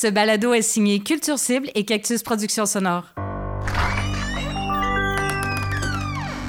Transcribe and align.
Ce 0.00 0.06
balado 0.06 0.54
est 0.54 0.62
signé 0.62 1.00
Culture 1.00 1.38
Cible 1.38 1.68
et 1.74 1.84
Cactus 1.84 2.22
Productions 2.22 2.64
Sonore. 2.64 3.04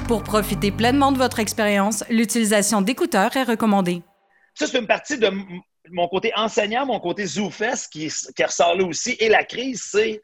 Pour 0.08 0.22
profiter 0.22 0.72
pleinement 0.72 1.12
de 1.12 1.18
votre 1.18 1.38
expérience, 1.38 2.02
l'utilisation 2.08 2.80
d'écouteurs 2.80 3.36
est 3.36 3.42
recommandée. 3.42 4.02
Ça, 4.54 4.66
c'est 4.66 4.78
une 4.78 4.86
partie 4.86 5.18
de 5.18 5.30
mon 5.90 6.08
côté 6.08 6.32
enseignant, 6.34 6.86
mon 6.86 6.98
côté 6.98 7.26
ZooFest 7.26 7.90
qui, 7.92 8.10
ressort 8.42 8.74
là 8.74 8.86
aussi. 8.86 9.18
Et 9.20 9.28
la 9.28 9.44
crise, 9.44 9.82
c'est 9.82 10.22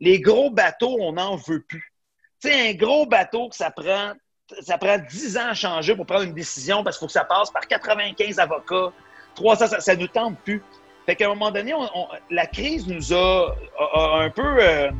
les 0.00 0.20
gros 0.20 0.50
bateaux, 0.50 0.96
on 0.98 1.12
n'en 1.12 1.36
veut 1.36 1.62
plus. 1.62 1.94
Tu 2.42 2.48
sais, 2.48 2.70
un 2.70 2.74
gros 2.74 3.06
bateau 3.06 3.50
que 3.50 3.54
ça 3.54 3.70
prend, 3.70 4.14
ça 4.62 4.78
prend 4.78 4.98
10 4.98 5.38
ans 5.38 5.50
à 5.50 5.54
changer 5.54 5.94
pour 5.94 6.06
prendre 6.06 6.24
une 6.24 6.34
décision 6.34 6.82
parce 6.82 6.98
qu'il 6.98 7.04
faut 7.04 7.06
que 7.06 7.12
ça 7.12 7.24
passe 7.24 7.52
par 7.52 7.68
95 7.68 8.40
avocats. 8.40 8.92
300, 9.36 9.78
ça 9.78 9.94
ne 9.94 10.00
nous 10.00 10.08
tente 10.08 10.36
plus. 10.40 10.60
Fait 11.08 11.16
qu'à 11.16 11.24
un 11.24 11.28
moment 11.28 11.50
donné, 11.50 11.72
la 12.30 12.46
crise 12.46 12.86
nous 12.86 13.14
a, 13.14 13.54
un 14.20 14.28
peu. 14.28 14.42
Euh, 14.60 14.90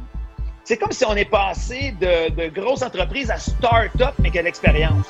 c'est 0.65 0.79
comme 0.79 0.91
si 0.91 1.05
on 1.05 1.15
est 1.15 1.27
passé 1.27 1.95
de, 2.01 2.49
grosses 2.49 2.81
entreprises 2.81 3.31
à 3.31 3.37
start-up, 3.37 4.15
mais 4.19 4.31
qui 4.31 4.39
a 4.39 4.43
l'expérience. 4.43 5.05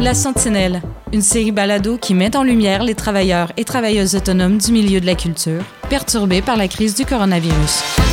La 0.00 0.14
Sentinelle, 0.14 0.80
une 1.12 1.20
série 1.20 1.52
balado 1.52 1.98
qui 1.98 2.14
met 2.14 2.34
en 2.38 2.44
lumière 2.44 2.82
les 2.82 2.94
travailleurs 2.94 3.52
et 3.58 3.66
travailleuses 3.66 4.14
autonomes 4.14 4.56
du 4.56 4.72
milieu 4.72 4.98
de 4.98 5.06
la 5.06 5.14
culture, 5.14 5.62
perturbés 5.90 6.40
par 6.40 6.56
la 6.56 6.68
crise 6.68 6.94
du 6.94 7.04
coronavirus. 7.04 8.07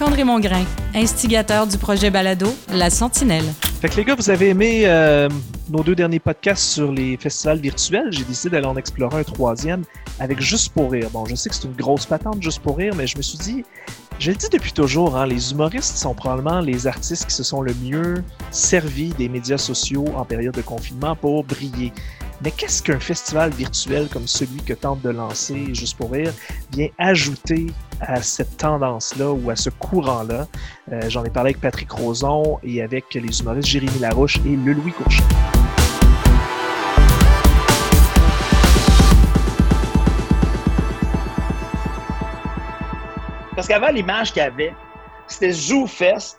Marc-André 0.00 0.24
Mongrain, 0.24 0.64
instigateur 0.94 1.66
du 1.66 1.76
projet 1.76 2.08
balado 2.08 2.46
La 2.72 2.88
Sentinelle. 2.88 3.44
Fait 3.82 3.90
que 3.90 3.96
les 3.96 4.04
gars, 4.06 4.14
vous 4.14 4.30
avez 4.30 4.48
aimé 4.48 4.84
euh, 4.86 5.28
nos 5.68 5.82
deux 5.82 5.94
derniers 5.94 6.18
podcasts 6.18 6.64
sur 6.64 6.90
les 6.90 7.18
festivals 7.18 7.60
virtuels. 7.60 8.10
J'ai 8.10 8.24
décidé 8.24 8.48
d'aller 8.48 8.66
en 8.66 8.78
explorer 8.78 9.20
un 9.20 9.24
troisième 9.24 9.82
avec 10.18 10.40
Juste 10.40 10.72
pour 10.72 10.90
rire. 10.90 11.10
Bon, 11.12 11.26
je 11.26 11.34
sais 11.34 11.50
que 11.50 11.54
c'est 11.54 11.64
une 11.64 11.74
grosse 11.74 12.06
patente 12.06 12.42
Juste 12.42 12.60
pour 12.60 12.78
rire, 12.78 12.94
mais 12.96 13.06
je 13.06 13.18
me 13.18 13.22
suis 13.22 13.36
dit, 13.36 13.62
je 14.18 14.30
le 14.30 14.38
dis 14.38 14.48
depuis 14.50 14.72
toujours, 14.72 15.18
hein, 15.18 15.26
les 15.26 15.52
humoristes 15.52 15.98
sont 15.98 16.14
probablement 16.14 16.60
les 16.60 16.86
artistes 16.86 17.26
qui 17.26 17.34
se 17.34 17.42
sont 17.42 17.60
le 17.60 17.74
mieux 17.82 18.24
servis 18.50 19.10
des 19.10 19.28
médias 19.28 19.58
sociaux 19.58 20.06
en 20.16 20.24
période 20.24 20.54
de 20.54 20.62
confinement 20.62 21.14
pour 21.14 21.44
briller. 21.44 21.92
Mais 22.42 22.50
qu'est-ce 22.50 22.82
qu'un 22.82 22.98
festival 22.98 23.50
virtuel 23.50 24.08
comme 24.08 24.26
celui 24.26 24.62
que 24.62 24.72
tente 24.72 25.02
de 25.02 25.10
lancer 25.10 25.74
Juste 25.74 25.98
pour 25.98 26.10
rire 26.10 26.32
vient 26.72 26.88
ajouter 26.96 27.66
à 28.00 28.22
cette 28.22 28.56
tendance-là 28.56 29.30
ou 29.30 29.50
à 29.50 29.56
ce 29.56 29.68
courant-là? 29.68 30.46
Euh, 30.90 31.02
j'en 31.10 31.22
ai 31.22 31.28
parlé 31.28 31.50
avec 31.50 31.60
Patrick 31.60 31.90
Roson 31.90 32.58
et 32.62 32.80
avec 32.82 33.12
les 33.12 33.40
humoristes 33.40 33.68
Jérémy 33.68 33.98
Larouche 33.98 34.38
et 34.46 34.56
Le 34.56 34.72
Louis 34.72 34.92
Courchet. 34.92 35.22
Parce 43.54 43.68
qu'avant, 43.68 43.90
l'image 43.90 44.32
qu'il 44.32 44.40
y 44.40 44.46
avait, 44.46 44.72
c'était 45.26 45.52
ZooFest 45.52 46.38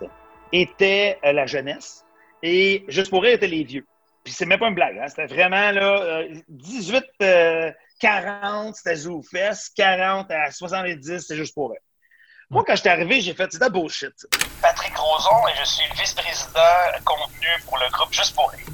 était 0.51 1.19
euh, 1.23 1.31
la 1.31 1.45
jeunesse 1.45 2.03
et 2.41 2.85
Juste 2.87 3.11
pour 3.11 3.21
rire 3.21 3.35
était 3.35 3.45
les 3.45 3.63
vieux. 3.63 3.85
Puis 4.23 4.33
c'est 4.33 4.45
même 4.45 4.59
pas 4.59 4.67
une 4.67 4.75
blague, 4.75 4.97
hein? 4.99 5.07
c'était 5.07 5.25
vraiment 5.25 5.71
là, 5.71 6.23
18 6.47 7.03
euh, 7.23 7.71
40, 7.99 8.69
euh, 8.69 8.71
c'était 8.75 8.95
ZooFest, 8.95 9.73
40 9.75 10.29
à 10.29 10.51
70, 10.51 11.19
c'était 11.19 11.35
juste 11.35 11.53
pour 11.55 11.71
rire. 11.71 11.79
Moi, 12.51 12.63
quand 12.67 12.75
j'étais 12.75 12.89
arrivé, 12.89 13.21
j'ai 13.21 13.33
fait, 13.33 13.51
c'est 13.51 13.61
de 13.61 13.69
bullshit. 13.69 14.13
Patrick 14.61 14.95
Roson 14.95 15.47
et 15.47 15.57
je 15.59 15.65
suis 15.65 15.87
le 15.89 15.95
vice-président 15.95 16.59
contenu 17.05 17.47
pour 17.65 17.77
le 17.77 17.89
groupe 17.91 18.11
Juste 18.11 18.35
pour 18.35 18.49
rire. 18.51 18.65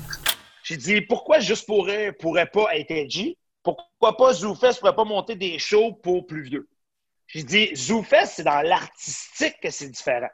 J'ai 0.63 0.77
dit, 0.77 1.01
pourquoi 1.01 1.39
Juste 1.39 1.65
pour 1.67 1.85
rire 1.85 2.13
pourrait 2.19 2.47
pas 2.47 2.75
être 2.75 2.91
edgy? 2.91 3.37
Pourquoi 3.63 4.17
pas 4.17 4.33
ZooFest 4.33 4.80
pourrait 4.80 4.95
pas 4.95 5.05
monter 5.05 5.36
des 5.36 5.59
shows 5.59 5.93
pour 5.93 6.25
plus 6.25 6.41
vieux? 6.41 6.67
J'ai 7.27 7.43
dit, 7.43 7.75
ZooFest, 7.75 8.33
c'est 8.37 8.43
dans 8.43 8.61
l'artistique 8.61 9.59
que 9.61 9.69
c'est 9.69 9.89
différent. 9.89 10.30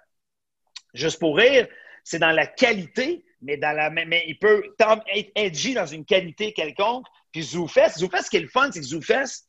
Juste 0.93 1.19
pour 1.19 1.35
rire, 1.35 1.67
c'est 2.03 2.19
dans 2.19 2.31
la 2.31 2.47
qualité, 2.47 3.25
mais, 3.43 3.57
dans 3.57 3.75
la, 3.75 3.89
mais 3.89 4.23
il 4.27 4.37
peut 4.37 4.63
être 4.79 5.31
edgy 5.35 5.73
dans 5.73 5.85
une 5.85 6.05
qualité 6.05 6.53
quelconque. 6.53 7.05
Puis 7.31 7.43
ZooFest, 7.43 7.99
ZooFest, 7.99 8.23
ce 8.23 8.29
qui 8.29 8.37
est 8.37 8.41
le 8.41 8.47
fun, 8.47 8.69
c'est 8.71 8.79
que 8.79 8.85
ZooFest, 8.85 9.47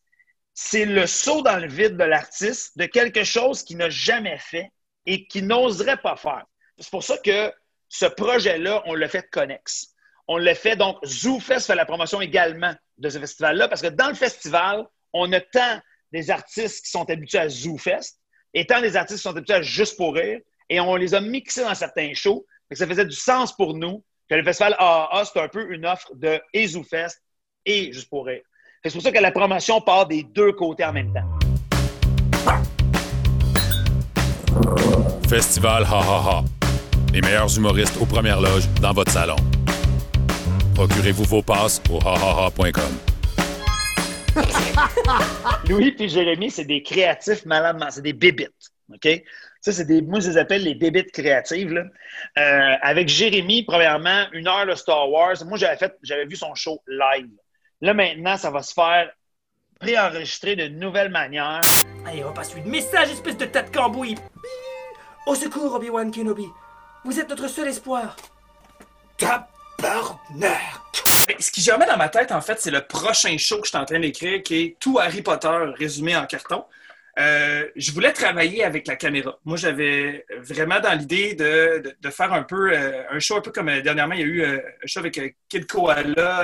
c'est 0.52 0.84
le 0.84 1.06
saut 1.06 1.42
dans 1.42 1.58
le 1.58 1.68
vide 1.68 1.96
de 1.96 2.04
l'artiste 2.04 2.76
de 2.78 2.86
quelque 2.86 3.24
chose 3.24 3.62
qu'il 3.62 3.76
n'a 3.76 3.90
jamais 3.90 4.38
fait 4.38 4.70
et 5.06 5.26
qu'il 5.26 5.46
n'oserait 5.46 5.96
pas 5.96 6.16
faire. 6.16 6.44
C'est 6.78 6.90
pour 6.90 7.04
ça 7.04 7.18
que 7.18 7.52
ce 7.88 8.06
projet-là, 8.06 8.82
on 8.86 8.94
l'a 8.94 9.08
fait 9.08 9.22
de 9.22 9.28
Connex. 9.30 9.94
On 10.26 10.36
l'a 10.36 10.54
fait, 10.54 10.76
donc 10.76 10.96
ZooFest 11.04 11.66
fait 11.66 11.74
la 11.74 11.84
promotion 11.84 12.20
également 12.20 12.74
de 12.98 13.08
ce 13.08 13.18
festival-là 13.18 13.68
parce 13.68 13.82
que 13.82 13.88
dans 13.88 14.08
le 14.08 14.14
festival, 14.14 14.84
on 15.12 15.32
a 15.32 15.40
tant 15.40 15.80
des 16.12 16.30
artistes 16.30 16.84
qui 16.84 16.90
sont 16.90 17.08
habitués 17.10 17.38
à 17.38 17.48
ZooFest, 17.48 18.18
étant 18.54 18.80
des 18.80 18.96
artistes 18.96 19.18
qui 19.18 19.22
sont 19.22 19.36
habitués 19.36 19.54
à 19.54 19.62
Juste 19.62 19.96
pour 19.96 20.14
rire, 20.14 20.40
et 20.68 20.80
on 20.80 20.96
les 20.96 21.14
a 21.14 21.20
mixés 21.20 21.62
dans 21.62 21.74
certains 21.74 22.14
shows. 22.14 22.46
Ça 22.72 22.86
faisait 22.86 23.04
du 23.04 23.16
sens 23.16 23.54
pour 23.54 23.74
nous 23.74 24.02
que 24.28 24.34
le 24.34 24.42
festival 24.42 24.74
AAA, 24.78 25.24
c'est 25.24 25.40
un 25.40 25.48
peu 25.48 25.72
une 25.72 25.86
offre 25.86 26.10
de 26.14 26.40
et 26.52 26.66
ZooFest 26.66 27.20
et 27.66 27.92
Juste 27.92 28.08
pour 28.08 28.26
rire. 28.26 28.42
C'est 28.82 28.92
pour 28.92 29.02
ça 29.02 29.12
que 29.12 29.18
la 29.18 29.30
promotion 29.30 29.80
part 29.80 30.06
des 30.06 30.22
deux 30.22 30.52
côtés 30.52 30.84
en 30.84 30.92
même 30.92 31.12
temps. 31.12 31.38
Festival 35.28 35.84
Ha 35.84 36.00
Ha 36.00 36.22
Ha. 36.22 36.44
Les 37.12 37.20
meilleurs 37.20 37.56
humoristes 37.56 37.96
aux 38.00 38.06
premières 38.06 38.40
loges 38.40 38.68
dans 38.80 38.92
votre 38.92 39.12
salon. 39.12 39.36
Procurez-vous 40.74 41.24
vos 41.24 41.42
passes 41.42 41.80
au 41.90 41.98
hahaha.com. 41.98 42.82
Louis 45.68 45.94
et 45.98 46.08
Jérémy, 46.08 46.50
c'est 46.50 46.64
des 46.64 46.82
créatifs 46.82 47.46
malades, 47.46 47.82
c'est 47.90 48.02
des 48.02 48.12
bébites. 48.12 48.50
OK? 48.92 49.22
Ça, 49.64 49.72
c'est 49.72 49.86
des. 49.86 50.02
Moi, 50.02 50.20
je 50.20 50.28
les 50.28 50.36
appelle 50.36 50.62
les 50.62 50.74
bébites 50.74 51.10
créatives. 51.10 51.72
Là. 51.72 51.84
Euh, 52.36 52.76
avec 52.82 53.08
Jérémy, 53.08 53.62
premièrement, 53.62 54.26
une 54.32 54.46
heure 54.46 54.66
de 54.66 54.74
Star 54.74 55.10
Wars. 55.10 55.36
Moi, 55.46 55.56
j'avais 55.56 55.78
fait, 55.78 55.96
j'avais 56.02 56.26
vu 56.26 56.36
son 56.36 56.54
show 56.54 56.82
live. 56.86 57.30
Là, 57.80 57.94
maintenant, 57.94 58.36
ça 58.36 58.50
va 58.50 58.62
se 58.62 58.74
faire 58.74 59.10
préenregistrer 59.80 60.54
de 60.54 60.68
nouvelles 60.68 61.10
manières. 61.10 61.62
Allez, 62.06 62.22
on 62.22 62.26
va 62.26 62.34
pas 62.34 62.44
suivre 62.44 62.66
de 62.66 62.70
message, 62.70 63.10
espèce 63.10 63.38
de 63.38 63.46
tas 63.46 63.62
de 63.62 63.70
cambouis. 63.70 64.16
Au 65.26 65.34
secours, 65.34 65.74
Obi-Wan 65.74 66.10
Kenobi. 66.10 66.46
Vous 67.06 67.18
êtes 67.18 67.30
notre 67.30 67.48
seul 67.48 67.68
espoir. 67.68 68.16
Tabarnak! 69.16 70.60
Ce 71.40 71.50
qui 71.50 71.62
germait 71.62 71.86
dans 71.86 71.96
ma 71.96 72.10
tête, 72.10 72.32
en 72.32 72.42
fait, 72.42 72.60
c'est 72.60 72.70
le 72.70 72.82
prochain 72.82 73.34
show 73.38 73.56
que 73.60 73.64
je 73.64 73.70
suis 73.70 73.78
en 73.78 73.86
train 73.86 74.00
d'écrire, 74.00 74.42
qui 74.42 74.56
est 74.56 74.76
tout 74.78 74.98
Harry 74.98 75.22
Potter 75.22 75.56
résumé 75.78 76.14
en 76.14 76.26
carton. 76.26 76.66
Euh, 77.18 77.68
je 77.76 77.92
voulais 77.92 78.12
travailler 78.12 78.64
avec 78.64 78.88
la 78.88 78.96
caméra. 78.96 79.38
Moi, 79.44 79.56
j'avais 79.56 80.26
vraiment 80.40 80.80
dans 80.80 80.98
l'idée 80.98 81.34
de, 81.34 81.94
de, 82.00 82.10
faire 82.10 82.32
un 82.32 82.42
peu 82.42 82.72
euh, 82.72 83.02
un 83.10 83.20
show 83.20 83.36
un 83.36 83.40
peu 83.40 83.52
comme 83.52 83.68
euh, 83.68 83.80
dernièrement, 83.82 84.14
il 84.14 84.20
y 84.20 84.24
a 84.24 84.26
eu 84.26 84.44
un 84.44 84.86
show 84.86 84.98
avec 84.98 85.20
Kid 85.48 85.66
Koala 85.66 86.40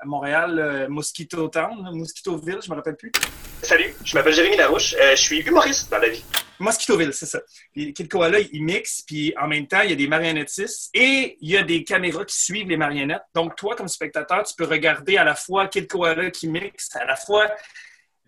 à 0.00 0.06
Montréal, 0.06 0.86
Mosquito 0.88 1.48
Town, 1.48 1.90
Mosquitoville, 1.92 2.58
je 2.64 2.70
me 2.70 2.76
rappelle 2.76 2.96
plus. 2.96 3.12
Salut, 3.62 3.94
je 4.04 4.16
m'appelle 4.16 4.32
Jérémy 4.32 4.56
Larouche, 4.56 4.96
je 5.12 5.16
suis 5.16 5.40
humoriste 5.40 5.90
dans 5.90 5.98
la 5.98 6.08
vie. 6.08 6.24
Mosquitoville, 6.58 7.12
c'est 7.12 7.26
ça. 7.26 7.40
Kid 7.74 8.08
Koala, 8.08 8.40
il 8.40 8.64
mixe, 8.64 9.02
puis 9.06 9.32
en 9.40 9.46
même 9.46 9.66
temps, 9.66 9.80
il 9.82 9.90
y 9.90 9.92
a 9.92 9.96
des 9.96 10.08
marionnettistes 10.08 10.90
et 10.92 11.38
il 11.40 11.50
y 11.50 11.56
a 11.56 11.62
des 11.62 11.84
caméras 11.84 12.24
qui 12.24 12.36
suivent 12.36 12.68
les 12.68 12.76
marionnettes. 12.76 13.22
Donc, 13.34 13.56
toi, 13.56 13.76
comme 13.76 13.88
spectateur, 13.88 14.42
tu 14.42 14.54
peux 14.56 14.64
regarder 14.64 15.16
à 15.16 15.24
la 15.24 15.34
fois 15.34 15.68
Kid 15.68 15.86
Koala 15.86 16.30
qui 16.30 16.48
mixe, 16.48 16.94
à 16.96 17.04
la 17.04 17.16
fois 17.16 17.50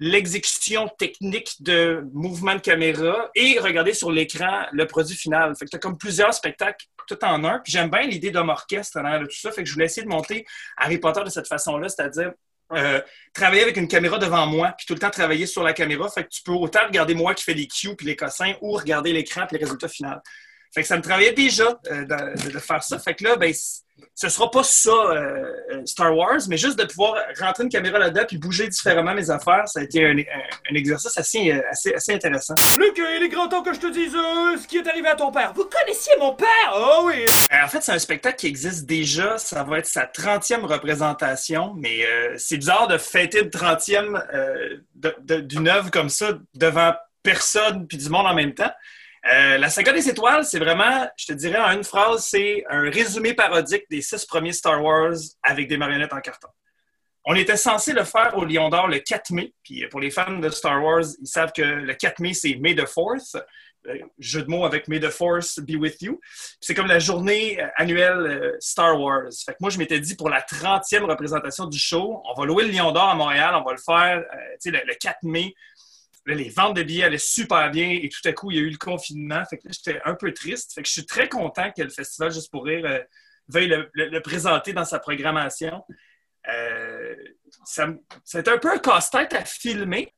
l'exécution 0.03 0.89
technique 0.99 1.55
de 1.61 2.05
mouvement 2.13 2.57
de 2.57 2.61
caméra 2.61 3.31
et 3.37 3.61
regarder 3.61 3.95
sur 3.95 4.11
l'écran 4.11 4.67
le 4.73 4.85
produit 4.89 5.15
final. 5.15 5.55
Fait 5.55 5.65
que 5.65 5.71
tu 5.71 5.77
as 5.77 5.79
comme 5.79 5.97
plusieurs 5.97 6.35
spectacles 6.35 6.87
tout 7.07 7.25
en 7.25 7.45
un. 7.45 7.61
Puis 7.61 7.73
j'aime 7.73 7.89
bien 7.89 8.03
l'idée 8.03 8.33
d'homme 8.33 8.49
orchestre 8.49 9.01
de 9.01 9.27
tout 9.27 9.37
ça. 9.37 9.53
Fait 9.53 9.63
que 9.63 9.69
je 9.69 9.75
voulais 9.75 9.85
essayer 9.85 10.03
de 10.03 10.11
monter 10.11 10.45
Harry 10.77 10.99
Potter 10.99 11.23
de 11.25 11.31
cette 11.31 11.47
façon-là, 11.47 11.89
c'est-à-dire 11.89 12.33
euh, 12.73 13.01
travailler 13.33 13.63
avec 13.63 13.77
une 13.77 13.87
caméra 13.87 14.19
devant 14.19 14.45
moi, 14.45 14.75
puis 14.77 14.87
tout 14.89 14.95
le 14.95 14.99
temps 14.99 15.11
travailler 15.11 15.47
sur 15.47 15.63
la 15.63 15.73
caméra. 15.73 16.09
Fait 16.09 16.25
que 16.25 16.31
tu 16.31 16.43
peux 16.43 16.51
autant 16.51 16.85
regarder 16.85 17.15
moi 17.15 17.33
qui 17.33 17.45
fais 17.45 17.55
les 17.55 17.69
cues 17.69 17.95
puis 17.95 18.07
les 18.07 18.17
cossins 18.17 18.55
ou 18.61 18.73
regarder 18.73 19.13
l'écran 19.13 19.47
puis 19.47 19.57
les 19.57 19.65
résultats 19.65 19.89
finaux. 19.89 20.19
Fait 20.75 20.81
que 20.81 20.89
ça 20.89 20.97
me 20.97 21.03
travaillait 21.03 21.33
déjà 21.33 21.79
euh, 21.91 22.05
de, 22.05 22.59
faire 22.59 22.83
ça. 22.83 22.99
Fait 22.99 23.15
que 23.15 23.25
là, 23.25 23.37
ben, 23.37 23.53
ce 24.15 24.29
sera 24.31 24.51
pas 24.51 24.63
ça 24.63 24.91
euh, 24.91 25.45
euh, 25.71 25.83
Star 25.85 26.17
Wars, 26.17 26.41
mais 26.49 26.57
juste 26.57 26.79
de 26.79 26.85
pouvoir 26.85 27.17
rentrer 27.39 27.65
une 27.65 27.69
caméra 27.69 27.99
là-dedans 27.99 28.25
puis 28.27 28.39
bouger 28.39 28.69
différemment 28.69 29.15
mes 29.15 29.29
affaires, 29.29 29.69
ça 29.69 29.81
a 29.81 29.83
été 29.83 30.07
un, 30.07 30.17
exercice 30.75 31.19
assez, 31.19 31.53
assez, 31.71 31.95
assez, 31.95 32.15
intéressant. 32.15 32.55
Luc, 32.79 32.97
il 32.97 33.23
est 33.23 33.29
grand 33.29 33.49
temps 33.49 33.63
que 33.63 33.75
je 33.75 33.81
te 33.81 33.93
dise 33.93 34.13
ce 34.13 34.67
qui 34.67 34.79
est 34.79 34.89
arrivé 34.89 35.09
à 35.09 35.15
ton 35.15 35.31
père. 35.31 35.53
Vous 35.55 35.67
connaissiez 35.67 36.15
mon 36.19 36.35
père? 36.35 36.73
Oh 36.75 37.03
oui! 37.05 37.27
En 37.53 37.69
fait, 37.69 37.83
c'est 37.83 37.93
un 37.93 37.99
spectacle 37.99 38.37
qui 38.37 38.47
existe 38.47 38.87
déjà. 38.87 39.37
Ça 39.37 39.65
va 39.65 39.79
être 39.79 39.87
sa 39.87 40.07
30e 40.07 40.65
représentation, 40.65 41.75
mais 41.77 42.07
c'est 42.39 42.57
bizarre 42.57 42.89
de 42.89 42.97
fêter 42.97 43.43
le 43.43 43.51
30e 43.51 44.81
d'une 45.21 45.69
œuvre 45.69 45.91
comme 45.91 46.09
ça 46.09 46.31
devant 46.55 46.95
personne 47.23 47.87
puis 47.87 47.99
du 47.99 48.09
monde 48.09 48.27
en 48.27 48.35
même 48.35 48.55
temps. 48.55 48.73
Euh, 49.31 49.57
la 49.57 49.71
saga 49.71 49.93
des 49.93 50.09
étoiles, 50.09 50.45
c'est 50.45 50.59
vraiment, 50.59 51.09
je 51.17 51.27
te 51.27 51.33
dirais 51.33 51.61
en 51.61 51.71
une 51.73 51.85
phrase, 51.85 52.27
c'est 52.27 52.65
un 52.69 52.91
résumé 52.91 53.35
parodique 53.35 53.85
des 53.89 54.03
six 54.03 54.25
premiers 54.27 54.53
Star 54.53 54.83
Wars 54.83 55.15
avec 55.45 55.69
des 55.69 55.77
marionnettes 55.77 56.13
en 56.13 56.21
carton. 56.21 56.49
On 57.25 57.37
était 57.37 57.57
censé 57.57 57.93
le 57.93 58.03
faire 58.03 58.37
au 58.37 58.45
Lion 58.45 58.69
d'Or 58.69 58.89
le 58.89 58.99
4 58.99 59.31
mai. 59.31 59.53
Puis 59.63 59.87
pour 59.87 60.01
les 60.01 60.11
fans 60.11 60.39
de 60.39 60.49
Star 60.51 60.83
Wars, 60.83 61.05
ils 61.21 61.27
savent 61.29 61.53
que 61.53 61.63
le 61.63 61.95
4 61.95 62.19
mai, 62.19 62.35
c'est 62.35 62.57
May 62.57 62.75
the 62.75 62.81
4th. 62.81 63.41
Euh, 63.87 63.99
jeu 64.19 64.43
de 64.43 64.49
mots 64.49 64.65
avec 64.65 64.89
May 64.89 64.99
the 64.99 65.09
Force 65.09 65.61
be 65.61 65.77
with 65.77 66.03
you. 66.03 66.21
C'est 66.61 66.75
comme 66.75 66.89
la 66.89 66.99
journée 66.99 67.61
euh, 67.61 67.69
annuelle 67.77 68.57
Star 68.59 69.01
Wars. 69.01 69.31
Fait 69.47 69.53
que 69.53 69.59
moi, 69.61 69.71
je 69.71 69.79
m'étais 69.79 70.01
dit 70.01 70.17
pour 70.17 70.31
la 70.31 70.41
30e 70.41 71.05
représentation 71.05 71.67
du 71.67 71.79
show, 71.79 72.23
on 72.29 72.35
va 72.35 72.45
louer 72.45 72.65
le 72.65 72.71
Lion 72.73 72.91
d'Or 72.91 73.09
à 73.09 73.15
Montréal, 73.15 73.55
on 73.55 73.63
va 73.63 73.73
le 73.73 73.79
faire 73.79 74.25
le 74.65 74.95
4 74.95 75.19
mai. 75.23 75.55
Les 76.27 76.51
ventes 76.51 76.77
de 76.77 76.83
billets 76.83 77.05
allaient 77.05 77.19
super 77.19 77.71
bien 77.71 77.91
et 77.91 78.09
tout 78.09 78.27
à 78.29 78.33
coup, 78.33 78.51
il 78.51 78.57
y 78.57 78.61
a 78.61 78.63
eu 78.63 78.71
le 78.71 78.79
confinement. 78.79 79.45
Fait 79.45 79.59
que 79.59 79.69
j'étais 79.71 80.01
un 80.05 80.15
peu 80.15 80.33
triste. 80.33 80.73
Fait 80.75 80.83
que 80.83 80.89
je 80.89 80.93
suis 80.93 81.07
très 81.07 81.29
content 81.29 81.71
que 81.77 81.83
le 81.83 81.91
festival 81.91 82.33
Juste 82.33 82.51
pour 82.51 82.65
rire 82.65 83.03
veuille 83.49 83.69
le, 83.95 84.21
présenter 84.21 84.73
dans 84.73 84.85
sa 84.85 84.99
programmation. 84.99 85.85
c'est 87.65 88.49
un 88.49 88.59
peu 88.59 88.73
un 88.73 88.79
casse-tête 88.79 89.35
à 89.35 89.45
filmer. 89.45 90.15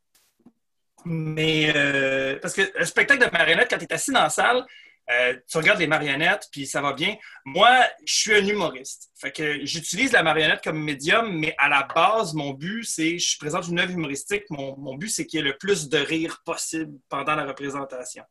Mais 1.05 1.73
euh, 1.75 2.39
parce 2.41 2.55
que 2.55 2.63
le 2.79 2.85
spectacle 2.85 3.25
de 3.25 3.31
marionnettes, 3.31 3.69
quand 3.69 3.79
tu 3.79 3.85
es 3.85 3.93
assis 3.93 4.11
dans 4.11 4.23
la 4.23 4.31
salle, 4.31 4.65
euh, 5.11 5.37
tu 5.49 5.59
regardes 5.59 5.81
les 5.81 5.87
marionnettes, 5.87 6.49
puis 6.51 6.67
ça 6.67 6.81
va 6.81 6.93
bien. 6.93 7.17
Moi, 7.45 7.71
je 8.07 8.15
suis 8.15 8.35
un 8.35 8.47
humoriste. 8.47 9.11
Fait 9.21 9.33
que 9.33 9.65
j'utilise 9.65 10.13
la 10.13 10.23
marionnette 10.23 10.63
comme 10.63 10.83
médium, 10.83 11.39
mais 11.39 11.55
à 11.59 11.69
la 11.69 11.83
base, 11.83 12.33
mon 12.35 12.53
but, 12.53 12.85
c'est, 12.85 13.19
je 13.19 13.39
présente 13.39 13.69
une 13.69 13.81
œuvre 13.81 13.93
humoristique, 13.93 14.45
mon, 14.51 14.77
mon 14.79 14.97
but, 14.97 15.09
c'est 15.09 15.27
qu'il 15.27 15.41
y 15.41 15.43
ait 15.43 15.47
le 15.47 15.59
plus 15.59 15.89
de 15.89 15.99
rire 15.99 16.43
possible 16.45 16.99
pendant 17.09 17.35
la 17.35 17.45
représentation. 17.45 18.25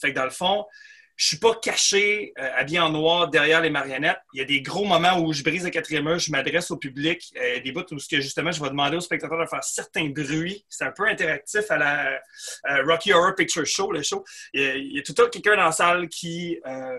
Fait 0.00 0.10
que 0.10 0.16
dans 0.16 0.24
le 0.24 0.30
fond, 0.30 0.66
je 1.20 1.26
suis 1.26 1.36
pas 1.36 1.54
caché, 1.54 2.32
euh, 2.38 2.48
habillé 2.56 2.80
en 2.80 2.88
noir 2.88 3.28
derrière 3.28 3.60
les 3.60 3.68
marionnettes. 3.68 4.22
Il 4.32 4.38
y 4.38 4.40
a 4.40 4.46
des 4.46 4.62
gros 4.62 4.86
moments 4.86 5.18
où 5.20 5.34
je 5.34 5.42
brise 5.42 5.64
le 5.64 5.68
quatrième 5.68 6.04
mur, 6.04 6.18
je 6.18 6.30
m'adresse 6.32 6.70
au 6.70 6.78
public, 6.78 7.30
euh, 7.36 7.60
des 7.60 7.72
bouts 7.72 7.84
où 7.92 7.98
justement 7.98 8.50
je 8.50 8.62
vais 8.62 8.70
demander 8.70 8.96
aux 8.96 9.02
spectateurs 9.02 9.38
de 9.38 9.44
faire 9.44 9.62
certains 9.62 10.08
bruits. 10.08 10.64
C'est 10.70 10.84
un 10.84 10.92
peu 10.92 11.06
interactif 11.06 11.70
à 11.70 11.76
la 11.76 12.08
euh, 12.14 12.84
Rocky 12.86 13.12
Horror 13.12 13.34
Picture 13.34 13.66
Show, 13.66 13.92
le 13.92 14.02
show. 14.02 14.24
Il 14.54 14.94
y 14.94 14.98
a, 14.98 15.02
tout 15.02 15.12
le 15.12 15.22
temps 15.22 15.28
quelqu'un 15.28 15.56
dans 15.56 15.64
la 15.64 15.72
salle 15.72 16.08
qui 16.08 16.58
a 16.64 16.96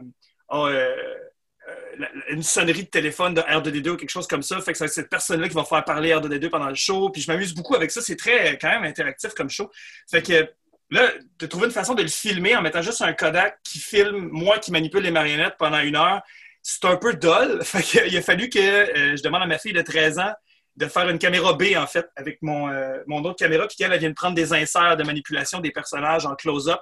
une 2.29 2.43
sonnerie 2.43 2.83
de 2.83 2.89
téléphone 2.89 3.33
de 3.33 3.41
R2D2 3.41 3.89
ou 3.89 3.97
quelque 3.97 4.09
chose 4.11 4.27
comme 4.27 4.43
ça. 4.43 4.61
Fait 4.61 4.73
que 4.73 4.77
c'est 4.77 4.87
cette 4.87 5.09
personne-là 5.09 5.47
qui 5.49 5.55
va 5.55 5.63
faire 5.63 5.83
parler 5.83 6.11
R2D2 6.11 6.49
pendant 6.49 6.69
le 6.69 6.75
show. 6.75 7.09
Puis 7.09 7.23
je 7.23 7.31
m'amuse 7.31 7.55
beaucoup 7.55 7.73
avec 7.73 7.89
ça. 7.89 8.01
C'est 8.01 8.17
très 8.17 8.55
quand 8.59 8.69
même 8.69 8.83
interactif 8.83 9.33
comme 9.33 9.49
show. 9.49 9.71
Fait 10.11 10.21
que 10.21 10.47
Là, 10.91 11.09
de 11.39 11.45
trouver 11.45 11.67
une 11.67 11.71
façon 11.71 11.95
de 11.95 12.01
le 12.01 12.09
filmer 12.09 12.55
en 12.55 12.61
mettant 12.61 12.81
juste 12.81 13.01
un 13.01 13.13
Kodak 13.13 13.57
qui 13.63 13.79
filme 13.79 14.27
moi 14.31 14.59
qui 14.59 14.71
manipule 14.71 15.03
les 15.03 15.11
marionnettes 15.11 15.55
pendant 15.57 15.79
une 15.79 15.95
heure, 15.95 16.21
c'est 16.61 16.83
un 16.85 16.97
peu 16.97 17.13
dull. 17.13 17.61
Il 18.07 18.17
a 18.17 18.21
fallu 18.21 18.49
que 18.49 18.59
euh, 18.59 19.15
je 19.15 19.23
demande 19.23 19.41
à 19.41 19.45
ma 19.47 19.57
fille 19.57 19.73
de 19.73 19.81
13 19.81 20.19
ans 20.19 20.33
de 20.75 20.85
faire 20.87 21.07
une 21.09 21.19
caméra 21.19 21.53
B, 21.53 21.75
en 21.77 21.87
fait, 21.87 22.07
avec 22.15 22.41
mon, 22.41 22.69
euh, 22.69 22.99
mon 23.07 23.23
autre 23.23 23.37
caméra, 23.37 23.67
puis 23.67 23.77
qu'elle 23.77 23.97
vient 23.97 24.09
de 24.09 24.15
prendre 24.15 24.35
des 24.35 24.53
inserts 24.53 24.97
de 24.97 25.03
manipulation 25.03 25.59
des 25.59 25.71
personnages 25.71 26.25
en 26.25 26.35
close-up 26.35 26.79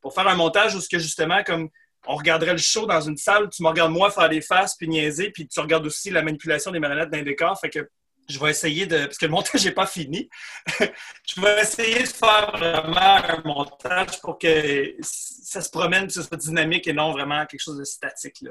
pour 0.00 0.14
faire 0.14 0.26
un 0.28 0.34
montage 0.34 0.74
où, 0.74 0.80
ce 0.80 0.88
que 0.88 0.98
justement, 0.98 1.42
comme 1.44 1.68
on 2.06 2.16
regarderait 2.16 2.52
le 2.52 2.58
show 2.58 2.86
dans 2.86 3.00
une 3.00 3.16
salle, 3.16 3.48
tu 3.50 3.62
me 3.62 3.68
regardes 3.68 3.92
moi 3.92 4.10
faire 4.10 4.28
des 4.28 4.40
faces 4.40 4.74
puis 4.76 4.88
niaiser, 4.88 5.30
puis 5.30 5.46
tu 5.46 5.60
regardes 5.60 5.86
aussi 5.86 6.10
la 6.10 6.22
manipulation 6.22 6.70
des 6.70 6.78
marionnettes 6.78 7.10
d'un 7.10 7.22
décor. 7.22 7.58
Fait 7.60 7.68
que 7.68 7.88
je 8.30 8.38
vais 8.38 8.50
essayer 8.50 8.86
de. 8.86 9.04
Parce 9.06 9.18
que 9.18 9.26
le 9.26 9.32
montage 9.32 9.64
n'est 9.64 9.72
pas 9.72 9.86
fini. 9.86 10.28
je 10.80 11.40
vais 11.40 11.60
essayer 11.60 12.02
de 12.02 12.08
faire 12.08 12.50
vraiment 12.52 12.96
un 12.96 13.42
montage 13.44 14.20
pour 14.20 14.38
que 14.38 14.94
ça 15.02 15.60
se 15.60 15.70
promène, 15.70 16.06
que 16.06 16.12
ce 16.12 16.22
soit 16.22 16.36
dynamique 16.36 16.86
et 16.86 16.92
non 16.92 17.12
vraiment 17.12 17.44
quelque 17.46 17.62
chose 17.62 17.78
de 17.78 17.84
statique. 17.84 18.42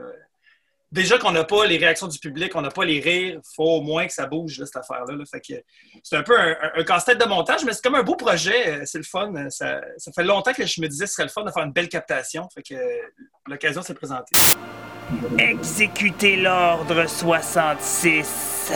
Déjà 0.92 1.20
qu'on 1.20 1.32
n'a 1.32 1.44
pas 1.44 1.68
les 1.68 1.78
réactions 1.78 2.08
du 2.08 2.18
public, 2.18 2.56
on 2.56 2.62
n'a 2.62 2.72
pas 2.72 2.84
les 2.84 3.00
rires, 3.00 3.36
il 3.36 3.56
faut 3.56 3.78
au 3.78 3.82
moins 3.82 4.08
que 4.08 4.14
ça 4.14 4.26
bouge, 4.26 4.58
cette 4.58 4.76
affaire-là. 4.76 5.14
c'est 6.04 6.16
un 6.16 6.24
peu 6.24 6.36
un, 6.36 6.84
casse-tête 6.84 7.20
de 7.20 7.26
montage, 7.26 7.64
mais 7.64 7.74
c'est 7.74 7.84
comme 7.84 7.94
un 7.94 8.02
beau 8.02 8.16
projet. 8.16 8.68
Euh, 8.68 8.82
c'est 8.86 8.98
le 8.98 9.04
fun. 9.04 9.32
Ça, 9.50 9.82
fait 10.16 10.24
longtemps 10.24 10.54
que 10.54 10.66
je 10.66 10.82
me 10.82 10.88
disais 10.88 11.04
que 11.04 11.10
ce 11.10 11.16
serait 11.16 11.26
le 11.26 11.30
fun 11.30 11.44
de 11.44 11.52
faire 11.52 11.64
une 11.64 11.74
belle 11.74 11.90
captation. 11.90 12.50
Fait 12.54 12.64
que 12.64 12.76
l'occasion 13.46 13.84
s'est 13.84 13.94
présentée. 13.94 14.36
Exécutez 15.38 16.38
l'ordre 16.38 17.08
66. 17.08 18.72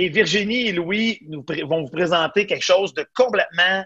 Et 0.00 0.08
Virginie 0.10 0.68
et 0.68 0.72
Louis 0.72 1.20
vont 1.64 1.82
vous 1.82 1.90
présenter 1.90 2.46
quelque 2.46 2.64
chose 2.64 2.94
de 2.94 3.04
complètement. 3.16 3.84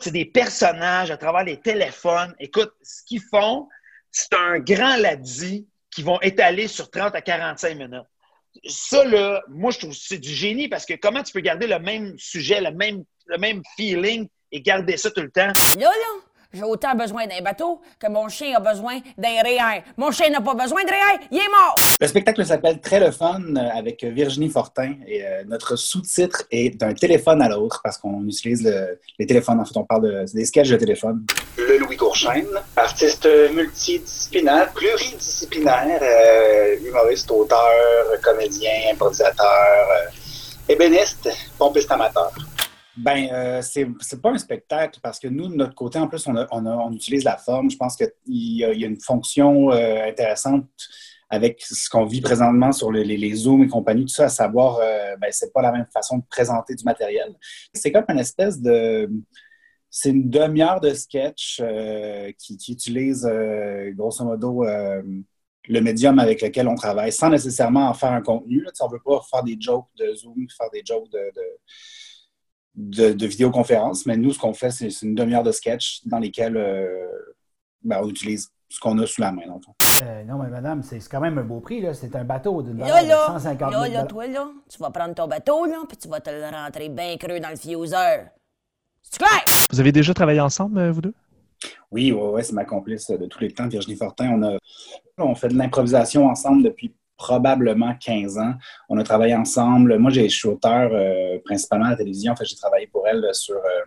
C'est 0.00 0.10
des 0.10 0.24
personnages 0.24 1.12
à 1.12 1.16
travers 1.16 1.44
les 1.44 1.60
téléphones. 1.60 2.34
Écoute, 2.40 2.72
ce 2.82 3.04
qu'ils 3.06 3.22
font, 3.30 3.68
c'est 4.10 4.34
un 4.34 4.58
grand 4.58 4.96
ladzi 4.96 5.68
qui 5.92 6.02
vont 6.02 6.20
étaler 6.22 6.66
sur 6.66 6.90
30 6.90 7.14
à 7.14 7.20
45 7.20 7.78
minutes. 7.78 8.02
Ça, 8.66 9.04
là, 9.04 9.44
moi, 9.48 9.70
je 9.70 9.78
trouve 9.78 9.92
que 9.92 9.96
c'est 9.96 10.18
du 10.18 10.34
génie 10.34 10.68
parce 10.68 10.84
que 10.86 10.94
comment 10.94 11.22
tu 11.22 11.32
peux 11.32 11.40
garder 11.40 11.68
le 11.68 11.78
même 11.78 12.18
sujet, 12.18 12.60
le 12.60 12.72
même, 12.72 13.04
le 13.26 13.38
même 13.38 13.62
feeling 13.76 14.26
et 14.50 14.60
garder 14.60 14.96
ça 14.96 15.12
tout 15.12 15.22
le 15.22 15.30
temps? 15.30 15.52
Là, 15.78 15.90
j'ai 16.54 16.62
autant 16.62 16.94
besoin 16.94 17.26
d'un 17.26 17.42
bateau 17.42 17.80
que 17.98 18.08
mon 18.08 18.28
chien 18.28 18.56
a 18.56 18.60
besoin 18.60 18.98
d'un 19.18 19.42
réel. 19.42 19.82
Mon 19.96 20.10
chien 20.10 20.30
n'a 20.30 20.40
pas 20.40 20.54
besoin 20.54 20.82
de 20.84 20.88
réel, 20.88 21.20
il 21.30 21.38
est 21.38 21.48
mort! 21.48 21.76
Le 22.00 22.06
spectacle 22.06 22.46
s'appelle 22.46 22.80
Très 22.80 23.00
le 23.00 23.10
fun 23.10 23.40
euh, 23.56 23.78
avec 23.78 24.04
Virginie 24.04 24.48
Fortin 24.48 24.94
et 25.06 25.24
euh, 25.24 25.42
notre 25.46 25.76
sous-titre 25.76 26.44
est 26.50 26.78
d'un 26.78 26.94
téléphone 26.94 27.42
à 27.42 27.48
l'autre 27.48 27.80
parce 27.82 27.98
qu'on 27.98 28.24
utilise 28.24 28.62
les 29.18 29.26
téléphones. 29.26 29.60
En 29.60 29.64
fait, 29.64 29.76
on 29.76 29.84
parle 29.84 30.02
de, 30.02 30.32
des 30.32 30.44
sketchs 30.44 30.70
de 30.70 30.76
téléphone. 30.76 31.26
Le 31.58 31.78
Louis 31.78 31.96
Courchaine, 31.96 32.48
artiste 32.76 33.28
multidisciplinaire, 33.52 34.72
pluridisciplinaire, 34.72 36.00
euh, 36.02 36.76
humoriste, 36.86 37.30
auteur, 37.30 37.70
comédien, 38.22 38.70
improvisateur, 38.92 39.88
ébéniste, 40.68 41.28
pompiste 41.58 41.90
amateur. 41.90 42.32
Ben, 42.96 43.28
euh, 43.32 43.60
c'est 43.62 44.22
pas 44.22 44.30
un 44.30 44.38
spectacle 44.38 45.00
parce 45.02 45.18
que 45.18 45.26
nous, 45.26 45.48
de 45.48 45.54
notre 45.54 45.74
côté, 45.74 45.98
en 45.98 46.06
plus, 46.06 46.26
on, 46.28 46.36
on, 46.36 46.92
utilise 46.92 47.24
la 47.24 47.36
forme. 47.36 47.70
Je 47.70 47.76
pense 47.76 47.96
qu'il 47.96 48.08
y, 48.26 48.58
y, 48.58 48.64
a 48.64 48.86
une 48.86 49.00
fonction 49.00 49.72
euh, 49.72 50.06
intéressante 50.06 50.68
avec 51.28 51.60
ce 51.62 51.88
qu'on 51.90 52.04
vit 52.04 52.20
présentement 52.20 52.70
sur 52.70 52.92
les, 52.92 53.34
Zooms 53.34 53.64
et 53.64 53.68
compagnie, 53.68 54.04
tout 54.04 54.14
ça, 54.14 54.26
à 54.26 54.28
savoir, 54.28 54.78
euh, 54.80 55.16
ben, 55.16 55.28
c'est 55.32 55.52
pas 55.52 55.62
la 55.62 55.72
même 55.72 55.86
façon 55.92 56.18
de 56.18 56.24
présenter 56.30 56.74
du 56.74 56.84
matériel. 56.84 57.34
C'est 57.72 57.90
comme 57.90 58.04
une 58.08 58.20
espèce 58.20 58.60
de. 58.60 59.10
C'est 59.90 60.10
une 60.10 60.28
demi-heure 60.28 60.80
de 60.80 60.92
sketch 60.92 61.60
euh, 61.62 62.30
qui, 62.38 62.58
utilise, 62.68 63.28
grosso 63.96 64.24
modo, 64.24 64.64
le 65.66 65.80
médium 65.80 66.18
avec 66.18 66.42
lequel 66.42 66.68
on 66.68 66.74
travaille, 66.74 67.12
sans 67.12 67.30
nécessairement 67.30 67.88
en 67.88 67.94
faire 67.94 68.12
un 68.12 68.20
contenu. 68.20 68.64
On 68.80 68.86
ne 68.86 68.92
veut 68.92 69.02
pas 69.04 69.20
faire 69.28 69.42
des 69.42 69.56
jokes 69.58 69.88
de 69.96 70.12
Zoom, 70.14 70.46
faire 70.56 70.70
des 70.70 70.82
jokes 70.84 71.10
de, 71.10 71.32
vidéoconférence, 72.76 74.06
mais 74.06 74.16
nous, 74.16 74.32
ce 74.32 74.38
qu'on 74.38 74.54
fait, 74.54 74.70
c'est 74.70 74.88
une 75.02 75.14
demi-heure 75.14 75.42
de 75.42 75.52
sketch 75.52 76.00
dans 76.06 76.18
lesquels 76.18 76.56
euh, 76.56 77.06
ben, 77.82 78.00
on 78.02 78.08
utilise 78.08 78.50
ce 78.68 78.80
qu'on 78.80 78.98
a 78.98 79.06
sous 79.06 79.20
la 79.20 79.30
main, 79.30 79.42
euh, 79.46 80.24
non, 80.24 80.38
mais 80.38 80.48
madame, 80.48 80.82
c'est 80.82 80.98
quand 81.08 81.20
même 81.20 81.38
un 81.38 81.44
beau 81.44 81.60
prix, 81.60 81.80
là. 81.80 81.94
C'est 81.94 82.16
un 82.16 82.24
bateau 82.24 82.60
d'une 82.62 82.78
valeur 82.78 83.28
de 83.28 83.32
150 83.32 83.70
000 83.70 83.82
Là, 83.82 83.88
là, 83.88 84.04
toi, 84.04 84.26
là, 84.26 84.50
tu 84.68 84.78
vas 84.78 84.90
prendre 84.90 85.14
ton 85.14 85.28
bateau, 85.28 85.66
là, 85.66 85.84
puis 85.88 85.96
tu 85.96 86.08
vas 86.08 86.20
te 86.20 86.30
le 86.30 86.44
rentrer 86.50 86.88
bien 86.88 87.16
creux 87.16 87.38
dans 87.38 87.50
le 87.50 87.56
fuseur. 87.56 88.26
C'est 89.02 89.18
clair? 89.18 89.44
Vous 89.70 89.78
avez 89.78 89.92
déjà 89.92 90.12
travaillé 90.12 90.40
ensemble, 90.40 90.78
euh, 90.78 90.90
vous 90.90 91.02
deux? 91.02 91.14
Oui, 91.92 92.10
ouais, 92.10 92.28
ouais, 92.30 92.42
c'est 92.42 92.54
ma 92.54 92.64
complice 92.64 93.08
de 93.10 93.26
tous 93.26 93.40
les 93.40 93.52
temps, 93.52 93.68
Virginie 93.68 93.96
Fortin. 93.96 94.30
On, 94.30 94.42
a, 94.42 94.58
on 95.18 95.34
fait 95.36 95.48
de 95.48 95.56
l'improvisation 95.56 96.26
ensemble 96.26 96.64
depuis 96.64 96.92
probablement 97.16 97.94
15 97.94 98.38
ans. 98.38 98.54
On 98.88 98.98
a 98.98 99.04
travaillé 99.04 99.34
ensemble. 99.34 99.98
Moi, 99.98 100.10
je 100.10 100.26
suis 100.28 100.48
auteur 100.48 100.90
euh, 100.92 101.38
principalement 101.44 101.86
à 101.86 101.90
la 101.90 101.96
télévision. 101.96 102.32
En 102.32 102.36
fait, 102.36 102.44
j'ai 102.44 102.56
travaillé 102.56 102.86
pour 102.86 103.06
elle 103.06 103.24
sur 103.32 103.56
euh, 103.56 103.84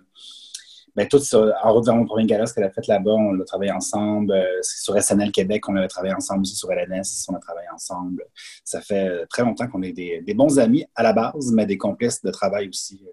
ben, 0.96 1.08
tout. 1.08 1.20
En 1.36 1.74
route 1.74 1.86
vers 1.86 1.96
mon 1.96 2.06
premier 2.06 2.26
gala, 2.26 2.46
ce 2.46 2.54
qu'elle 2.54 2.64
a 2.64 2.72
fait 2.72 2.88
là-bas, 2.88 3.12
on 3.12 3.34
l'a 3.34 3.46
travaillé 3.46 3.72
ensemble. 3.72 4.32
Euh, 4.32 4.60
sur 4.62 5.02
SNL 5.02 5.32
Québec, 5.32 5.68
on 5.68 5.76
a 5.76 5.88
travaillé 5.88 6.14
ensemble 6.14 6.42
aussi 6.42 6.56
sur 6.56 6.72
LNS. 6.72 7.26
On 7.30 7.36
a 7.36 7.40
travaillé 7.40 7.68
ensemble. 7.74 8.24
Ça 8.64 8.82
fait 8.82 9.26
très 9.28 9.44
longtemps 9.44 9.68
qu'on 9.68 9.82
est 9.82 9.94
des, 9.94 10.34
bons 10.34 10.60
amis 10.60 10.86
à 10.96 11.04
la 11.04 11.14
base, 11.14 11.52
mais 11.52 11.66
des 11.66 11.78
complices 11.78 12.22
de 12.22 12.32
travail 12.32 12.70
aussi 12.70 13.06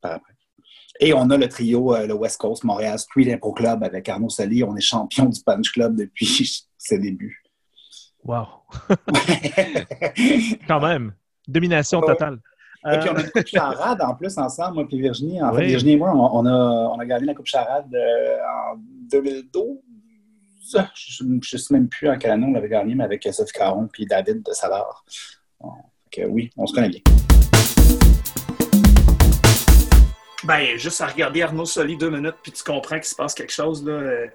par 0.00 0.12
après. 0.12 0.32
Et 1.00 1.14
on 1.14 1.30
a 1.30 1.36
le 1.36 1.48
trio, 1.48 1.96
le 2.06 2.12
West 2.12 2.38
Coast 2.38 2.64
Montréal 2.64 2.98
Street 2.98 3.32
Impro 3.32 3.52
Club 3.52 3.82
avec 3.82 4.08
Arnaud 4.08 4.28
Soli. 4.28 4.62
On 4.62 4.76
est 4.76 4.80
champion 4.80 5.24
du 5.24 5.40
Punch 5.42 5.72
Club 5.72 5.96
depuis 5.96 6.66
ses 6.78 6.98
débuts. 6.98 7.42
Wow! 8.24 8.61
Quand 10.68 10.80
même. 10.80 11.12
Domination 11.46 12.00
totale. 12.00 12.38
Et 12.90 12.98
puis 12.98 13.10
on 13.10 13.14
a 13.14 13.20
une 13.20 13.30
coupe 13.30 13.46
charade 13.46 14.02
en 14.02 14.14
plus 14.14 14.36
ensemble, 14.38 14.74
moi 14.74 14.86
et 14.90 14.96
Virginie. 14.96 15.40
En 15.40 15.52
fait, 15.52 15.66
Virginie 15.66 15.92
et 15.92 15.96
moi, 15.96 16.12
on, 16.12 16.44
a, 16.46 16.50
on 16.50 16.98
a 16.98 17.06
gagné 17.06 17.26
la 17.26 17.34
coupe 17.34 17.46
charade 17.46 17.86
euh, 17.94 18.38
en 18.72 18.76
2012. 19.10 19.78
Je 20.94 21.24
ne 21.24 21.40
sais 21.40 21.74
même 21.74 21.88
plus 21.88 22.08
en 22.08 22.18
quelle 22.18 22.32
année 22.32 22.46
on 22.48 22.52
l'avait 22.52 22.68
gagné, 22.68 22.94
mais 22.94 23.04
avec 23.04 23.22
Sophie 23.30 23.52
Caron 23.52 23.88
et 23.98 24.06
David 24.06 24.42
de 24.42 24.52
Savard. 24.52 25.04
Donc, 25.60 26.20
oui, 26.28 26.50
on 26.56 26.66
se 26.66 26.74
connaît 26.74 26.88
bien. 26.88 27.00
Ben, 30.44 30.76
juste 30.76 31.00
à 31.00 31.06
regarder 31.06 31.42
Arnaud 31.42 31.66
Soli 31.66 31.96
deux 31.96 32.10
minutes, 32.10 32.36
puis 32.42 32.50
tu 32.50 32.64
comprends 32.64 32.96
qu'il 32.96 33.04
se 33.04 33.14
passe 33.14 33.34
quelque 33.34 33.52
chose. 33.52 33.84
Là. 33.86 34.26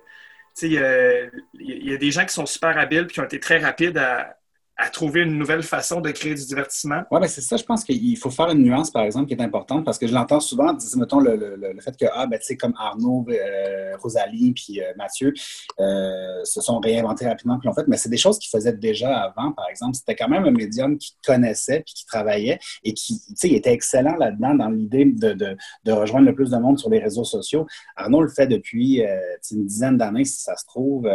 Il 0.65 0.73
y, 0.73 1.93
a 1.93 1.97
des 1.97 2.11
gens 2.11 2.25
qui 2.25 2.33
sont 2.33 2.45
super 2.45 2.77
habiles 2.77 3.05
puis 3.05 3.15
qui 3.15 3.19
ont 3.19 3.25
été 3.25 3.39
très 3.39 3.59
rapides 3.59 3.97
à, 3.97 4.37
à 4.77 4.89
trouver 4.89 5.21
une 5.21 5.37
nouvelle 5.37 5.63
façon 5.63 6.01
de 6.01 6.11
créer 6.11 6.35
du 6.35 6.45
divertissement. 6.45 7.01
Oui, 7.09 7.19
ben 7.19 7.27
c'est 7.27 7.41
ça, 7.41 7.57
je 7.57 7.63
pense 7.63 7.83
qu'il 7.83 8.15
faut 8.17 8.29
faire 8.29 8.49
une 8.49 8.61
nuance, 8.61 8.91
par 8.91 9.03
exemple, 9.03 9.27
qui 9.27 9.33
est 9.33 9.41
importante, 9.41 9.83
parce 9.83 9.97
que 9.97 10.05
je 10.05 10.13
l'entends 10.13 10.39
souvent, 10.39 10.77
mettons, 10.97 11.19
le, 11.19 11.75
fait 11.81 11.97
que, 11.97 12.05
ah, 12.13 12.27
ben, 12.27 12.37
tu 12.37 12.45
sais, 12.45 12.57
comme 12.57 12.73
Arnaud, 12.77 13.25
euh, 13.29 13.97
Rosalie, 13.97 14.53
puis 14.53 14.79
euh, 14.79 14.93
Mathieu 14.95 15.33
euh, 15.79 16.43
se 16.43 16.61
sont 16.61 16.79
réinventés 16.79 17.27
rapidement, 17.27 17.57
puis 17.57 17.67
en 17.67 17.73
fait, 17.73 17.87
mais 17.87 17.97
c'est 17.97 18.09
des 18.09 18.17
choses 18.17 18.37
qu'ils 18.37 18.51
faisaient 18.51 18.73
déjà 18.73 19.17
avant, 19.17 19.51
par 19.51 19.67
exemple. 19.67 19.95
C'était 19.95 20.15
quand 20.15 20.29
même 20.29 20.45
un 20.45 20.51
médium 20.51 20.97
qui 20.99 21.15
connaissait, 21.25 21.81
puis 21.83 21.95
qui 21.95 22.05
travaillait, 22.05 22.59
et 22.83 22.93
qui, 22.93 23.19
tu 23.19 23.33
sais, 23.35 23.49
était 23.49 23.73
excellent 23.73 24.15
là-dedans, 24.15 24.53
dans 24.53 24.69
l'idée 24.69 25.05
de, 25.05 25.57
rejoindre 25.91 26.27
le 26.27 26.35
plus 26.35 26.51
de 26.51 26.57
monde 26.57 26.77
sur 26.77 26.91
les 26.91 26.99
réseaux 26.99 27.23
sociaux. 27.23 27.65
Arnaud 27.95 28.21
le 28.21 28.29
fait 28.29 28.45
depuis 28.45 29.01
une 29.51 29.65
dizaine 29.65 29.97
d'années, 29.97 30.25
si 30.25 30.39
ça 30.39 30.55
se 30.55 30.65
trouve. 30.65 31.09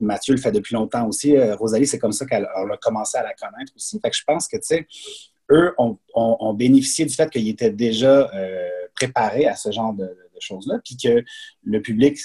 Mathieu 0.00 0.34
le 0.34 0.40
fait 0.40 0.50
depuis 0.50 0.74
longtemps 0.74 1.06
aussi. 1.06 1.38
Rosalie, 1.38 1.86
c'est 1.86 2.00
comme 2.00 2.10
ça 2.10 2.26
qu'elle 2.26 2.48
commencé 2.88 3.18
à 3.18 3.22
la 3.22 3.34
connaître 3.34 3.72
aussi. 3.76 4.00
Je 4.02 4.24
pense 4.26 4.48
que, 4.48 4.56
tu 4.56 4.62
sais, 4.62 4.86
eux 5.50 5.74
ont, 5.78 6.54
bénéficié 6.54 7.04
du 7.04 7.14
fait 7.14 7.30
qu'ils 7.30 7.48
étaient 7.48 7.70
déjà 7.70 8.30
euh, 8.34 8.68
préparés 8.94 9.46
à 9.46 9.56
ce 9.56 9.70
genre 9.70 9.92
de, 9.92 10.08
choses-là, 10.40 10.76
puis 10.84 10.96
que 10.96 11.24
le 11.64 11.82
public 11.82 12.16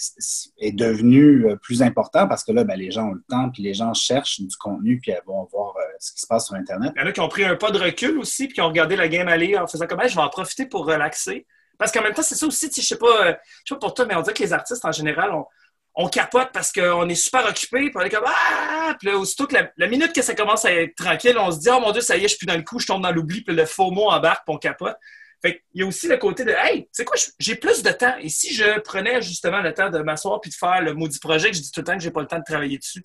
est 0.60 0.72
devenu 0.72 1.48
euh, 1.48 1.55
plus 1.55 1.82
important 1.82 2.27
parce 2.27 2.43
que 2.43 2.51
là, 2.51 2.63
ben, 2.63 2.75
les 2.75 2.91
gens 2.91 3.08
ont 3.08 3.13
le 3.13 3.24
temps, 3.27 3.50
puis 3.50 3.63
les 3.63 3.74
gens 3.74 3.91
cherchent 3.96 4.39
du 4.39 4.55
contenu, 4.55 5.00
puis 5.00 5.12
vont 5.25 5.46
voir 5.51 5.75
euh, 5.77 5.82
ce 5.98 6.13
qui 6.13 6.22
se 6.22 6.27
passe 6.27 6.46
sur 6.46 6.53
Internet. 6.53 6.93
Il 6.96 7.01
y 7.01 7.03
en 7.03 7.08
a 7.08 7.12
qui 7.12 7.22
ont 7.22 7.27
pris 7.27 7.43
un 7.43 7.55
pas 7.55 7.72
de 7.72 7.79
recul 7.79 8.20
aussi, 8.20 8.46
puis 8.46 8.53
qui 8.53 8.62
ont 8.62 8.67
regardé 8.67 8.96
la 8.96 9.08
game 9.08 9.27
aller 9.27 9.58
en 9.58 9.65
faisant 9.65 9.88
comme 9.88 10.00
je 10.08 10.13
vais 10.13 10.22
en 10.22 10.29
profiter 10.29 10.67
pour 10.67 10.86
relaxer. 10.86 11.48
Parce 11.79 11.91
qu'en 11.91 12.03
même 12.03 12.13
temps, 12.13 12.22
c'est 12.22 12.36
ça 12.36 12.46
aussi, 12.46 12.70
je 12.72 12.82
sais 12.82 13.00
pas, 13.00 13.32
je 13.65 13.74
sais 13.74 13.75
pas 13.75 13.79
pour 13.79 13.96
toi, 13.96 14.05
mais 14.05 14.13
on 14.13 14.22
dit 14.22 14.32
que 14.32 14.43
les 14.43 14.53
artistes 14.53 14.86
en 14.86 14.91
général 14.91 15.34
ont 15.34 15.48
on 15.95 16.07
capote 16.07 16.50
parce 16.53 16.71
qu'on 16.71 17.07
est 17.07 17.15
super 17.15 17.45
occupé, 17.47 17.89
puis 17.89 17.93
on 17.95 18.01
est 18.01 18.09
comme 18.09 18.25
Ah! 18.25 18.95
Puis 19.00 19.09
là, 19.09 19.17
aussitôt 19.17 19.47
que 19.47 19.55
la, 19.75 19.88
minute 19.88 20.13
que 20.13 20.21
ça 20.21 20.33
commence 20.33 20.65
à 20.65 20.73
être 20.73 20.95
tranquille, 20.95 21.38
on 21.38 21.51
se 21.51 21.59
dit 21.59 21.69
Oh 21.71 21.79
mon 21.79 21.91
Dieu, 21.91 22.01
ça 22.01 22.17
y 22.17 22.21
est, 22.21 22.23
je 22.23 22.29
suis 22.29 22.38
plus 22.38 22.47
dans 22.47 22.57
le 22.57 22.63
coup, 22.63 22.79
je 22.79 22.88
tombe 22.88 23.03
dans 23.03 23.12
l'oubli, 23.12 23.41
puis 23.41 23.55
le 23.55 23.65
faux 23.65 23.91
mot 23.91 24.09
embarque, 24.09 24.45
puis 24.45 24.55
on 24.55 24.57
capote. 24.57 24.97
Fait 25.41 25.62
il 25.73 25.81
y 25.81 25.83
a 25.83 25.88
aussi 25.88 26.07
le 26.07 26.17
côté 26.17 26.45
de 26.45 26.51
Hey, 26.51 26.88
c'est 26.91 27.03
quoi, 27.05 27.17
j'ai 27.38 27.55
plus 27.55 27.83
de 27.83 27.91
temps. 27.91 28.15
Et 28.19 28.29
si 28.29 28.53
je 28.53 28.79
prenais 28.79 29.21
justement 29.21 29.62
le 29.62 29.73
temps 29.73 29.89
de 29.89 30.00
m'asseoir 30.00 30.39
puis 30.39 30.50
de 30.50 30.55
faire 30.55 30.81
le 30.81 30.93
maudit 30.93 31.19
projet 31.19 31.51
que 31.51 31.57
je 31.57 31.62
dis 31.62 31.71
tout 31.71 31.81
le 31.81 31.85
temps 31.85 31.97
que 31.97 32.03
j'ai 32.03 32.12
pas 32.12 32.21
le 32.21 32.27
temps 32.27 32.39
de 32.39 32.45
travailler 32.45 32.77
dessus. 32.77 33.03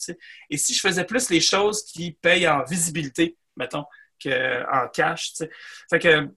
Et 0.49 0.57
si 0.57 0.73
je 0.73 0.81
faisais 0.81 1.05
plus 1.05 1.31
les 1.31 1.41
choses 1.41 1.85
qui 1.85 2.13
payent 2.13 2.49
en 2.49 2.63
visibilité, 2.63 3.37
mettons, 3.57 3.85
qu'en 4.23 4.89
cash, 4.93 5.35
tu. 5.35 5.45
Fait 5.91 5.99
que 5.99 6.29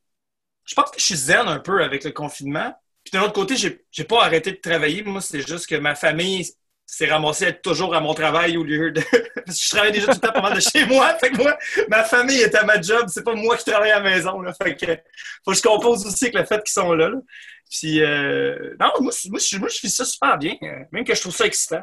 je 0.66 0.76
pense 0.76 0.90
que 0.90 1.00
je 1.00 1.06
suis 1.06 1.16
zen 1.16 1.48
un 1.48 1.60
peu 1.60 1.84
avec 1.84 2.04
le 2.04 2.12
confinement. 2.12 2.74
Puis 3.04 3.12
d'un 3.12 3.24
autre 3.24 3.34
côté, 3.34 3.56
j'ai, 3.58 3.86
j'ai 3.92 4.04
pas 4.04 4.24
arrêté 4.24 4.52
de 4.52 4.58
travailler. 4.58 5.04
Moi, 5.04 5.22
c'est 5.22 5.46
juste 5.46 5.68
que 5.68 5.76
ma 5.76 5.96
famille 5.96 6.46
s'est 6.92 7.08
ramassée 7.08 7.46
à 7.46 7.48
être 7.50 7.62
toujours 7.62 7.96
à 7.96 8.02
mon 8.02 8.14
travail 8.14 8.58
au 8.58 8.64
lieu 8.64 8.92
de. 8.92 9.02
Parce 9.46 9.58
que 9.58 9.64
je 9.64 9.70
travaille 9.70 9.94
déjà 9.94 10.08
tout 10.08 10.20
le 10.22 10.28
temps 10.28 10.34
pas 10.34 10.42
mal 10.42 10.56
de 10.56 10.60
chez 10.60 10.86
moi. 10.86 11.16
Fait 11.22 11.30
que 11.30 11.38
moi, 11.38 11.58
ma 11.88 12.04
famille 12.04 12.42
est 12.42 12.54
à 12.54 12.66
ma 12.66 12.82
job. 12.82 13.06
C'est 13.08 13.24
pas 13.24 13.34
moi 13.34 13.56
qui 13.56 13.64
travaille 13.64 13.92
à 13.92 14.02
la 14.02 14.10
maison. 14.10 14.42
Là. 14.42 14.54
Fait 14.54 14.76
que 14.76 14.86
faut 15.46 15.52
que 15.52 15.58
je 15.58 15.62
compose 15.62 16.06
aussi 16.06 16.26
avec 16.26 16.36
le 16.36 16.46
fait 16.46 16.62
qu'ils 16.62 16.74
sont 16.74 16.92
là. 16.92 17.10
Puis, 17.70 18.04
euh, 18.04 18.76
non, 18.78 18.88
moi, 19.00 19.14
moi, 19.30 19.40
je, 19.40 19.58
moi, 19.58 19.70
je 19.70 19.80
fais 19.80 19.88
ça 19.88 20.04
super 20.04 20.38
bien. 20.38 20.56
Euh, 20.62 20.84
même 20.92 21.06
que 21.06 21.16
je 21.16 21.22
trouve 21.22 21.34
ça 21.34 21.46
excitant. 21.46 21.82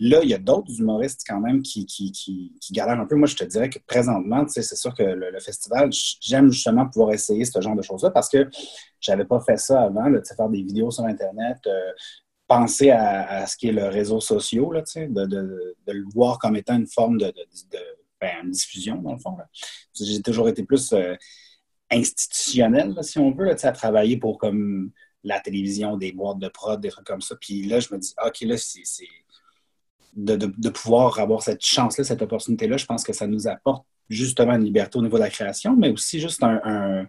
Là, 0.00 0.18
il 0.24 0.28
y 0.28 0.34
a 0.34 0.38
d'autres 0.38 0.72
humoristes 0.80 1.22
quand 1.24 1.38
même 1.38 1.62
qui, 1.62 1.86
qui, 1.86 2.52
galèrent 2.72 2.98
un 2.98 3.06
peu. 3.06 3.14
Moi, 3.14 3.28
je 3.28 3.36
te 3.36 3.44
dirais 3.44 3.70
que 3.70 3.78
présentement, 3.86 4.44
c'est 4.48 4.64
sûr 4.64 4.92
que 4.92 5.04
le, 5.04 5.38
festival, 5.38 5.90
j'aime 6.20 6.50
justement 6.50 6.86
pouvoir 6.88 7.12
essayer 7.12 7.44
ce 7.44 7.60
genre 7.60 7.76
de 7.76 7.82
choses-là 7.82 8.10
parce 8.10 8.28
que 8.28 8.48
j'avais 9.00 9.24
pas 9.24 9.38
fait 9.38 9.58
ça 9.58 9.82
avant, 9.82 10.08
là, 10.08 10.18
faire 10.36 10.48
des 10.48 10.62
vidéos 10.62 10.90
sur 10.90 11.04
Internet, 11.04 11.58
euh, 11.68 11.92
penser 12.50 12.90
à, 12.90 13.46
ce 13.46 13.56
qui 13.56 13.68
est 13.68 13.72
le 13.72 13.86
réseau 13.86 14.20
social, 14.20 14.64
là, 14.72 14.82
de, 15.24 15.76
le 15.86 16.04
voir 16.12 16.40
comme 16.40 16.56
étant 16.56 16.74
une 16.74 16.88
forme 16.88 17.16
de, 17.16 17.32
ben, 18.20 18.50
diffusion, 18.50 18.96
dans 18.96 19.12
le 19.12 19.20
fond. 19.20 19.36
J'ai 19.94 20.20
toujours 20.20 20.48
été 20.48 20.64
plus 20.64 20.92
euh, 20.92 21.14
institutionnel, 21.92 22.96
si 23.02 23.20
on 23.20 23.30
veut, 23.30 23.50
à 23.52 23.72
travailler 23.72 24.16
pour 24.16 24.36
comme 24.36 24.90
la 25.22 25.38
télévision, 25.38 25.96
des 25.96 26.10
boîtes 26.10 26.40
de 26.40 26.48
prod, 26.48 26.80
des 26.80 26.88
trucs 26.88 27.06
comme 27.06 27.20
ça. 27.20 27.36
Puis 27.40 27.62
là, 27.62 27.78
je 27.78 27.94
me 27.94 28.00
dis, 28.00 28.14
OK, 28.26 28.40
là, 28.40 28.56
c'est 28.56 29.06
de, 30.16 30.68
pouvoir 30.70 31.20
avoir 31.20 31.42
cette 31.42 31.64
chance-là, 31.64 32.02
cette 32.02 32.22
opportunité-là, 32.22 32.78
je 32.78 32.86
pense 32.86 33.04
que 33.04 33.12
ça 33.12 33.28
nous 33.28 33.46
apporte 33.46 33.86
justement 34.08 34.54
une 34.54 34.64
liberté 34.64 34.98
au 34.98 35.02
niveau 35.02 35.18
de 35.18 35.22
la 35.22 35.30
création, 35.30 35.76
mais 35.76 35.90
aussi 35.90 36.18
juste 36.18 36.42
un, 36.42 37.06